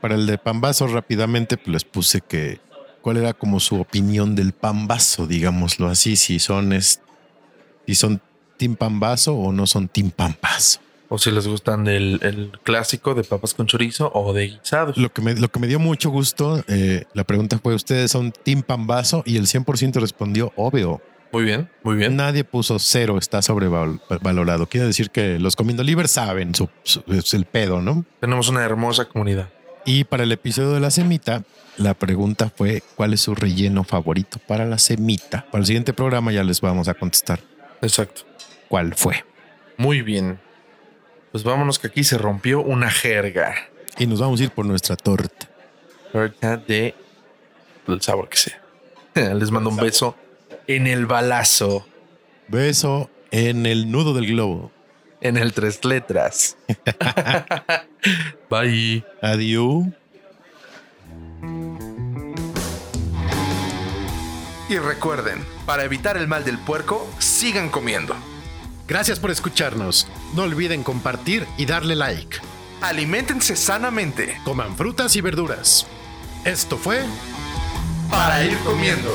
[0.00, 2.60] Para el de Pambazo rápidamente pues les puse que
[3.02, 7.00] cuál era como su opinión del Pambazo, digámoslo así, si son es,
[7.86, 8.20] si son
[8.56, 10.80] Team Pambazo o no son Team Pambazo.
[11.08, 14.98] O si les gustan el, el clásico de papas con chorizo o de guisados.
[14.98, 18.30] Lo que me, lo que me dio mucho gusto, eh, la pregunta fue, ¿ustedes son
[18.30, 19.22] Team Pambazo?
[19.24, 21.00] Y el 100% respondió, obvio.
[21.32, 22.16] Muy bien, muy bien.
[22.16, 24.66] Nadie puso cero, está sobrevalorado.
[24.66, 26.70] Quiere decir que los comiendo libre saben su,
[27.32, 28.04] el pedo, ¿no?
[28.20, 29.50] Tenemos una hermosa comunidad.
[29.84, 31.44] Y para el episodio de la semita,
[31.76, 35.46] la pregunta fue ¿cuál es su relleno favorito para la semita?
[35.50, 37.40] Para el siguiente programa ya les vamos a contestar
[37.82, 38.22] Exacto.
[38.68, 39.24] cuál fue.
[39.76, 40.40] Muy bien.
[41.30, 43.54] Pues vámonos que aquí se rompió una jerga.
[43.98, 45.48] Y nos vamos a ir por nuestra torta.
[46.12, 46.94] Torta de
[47.86, 48.60] el sabor que sea.
[49.34, 50.16] Les mando un beso
[50.68, 51.86] en el balazo,
[52.48, 54.70] Beso en el nudo del globo.
[55.20, 56.56] en el tres letras.
[58.50, 59.04] Bye.
[59.20, 59.86] Adiós.
[64.68, 68.14] Y recuerden, para evitar el mal del puerco, sigan comiendo.
[68.86, 70.06] Gracias por escucharnos.
[70.34, 72.38] No olviden compartir y darle like.
[72.80, 75.86] Aliméntense sanamente Coman frutas y verduras.
[76.44, 77.02] Esto fue
[78.10, 79.14] para ir comiendo.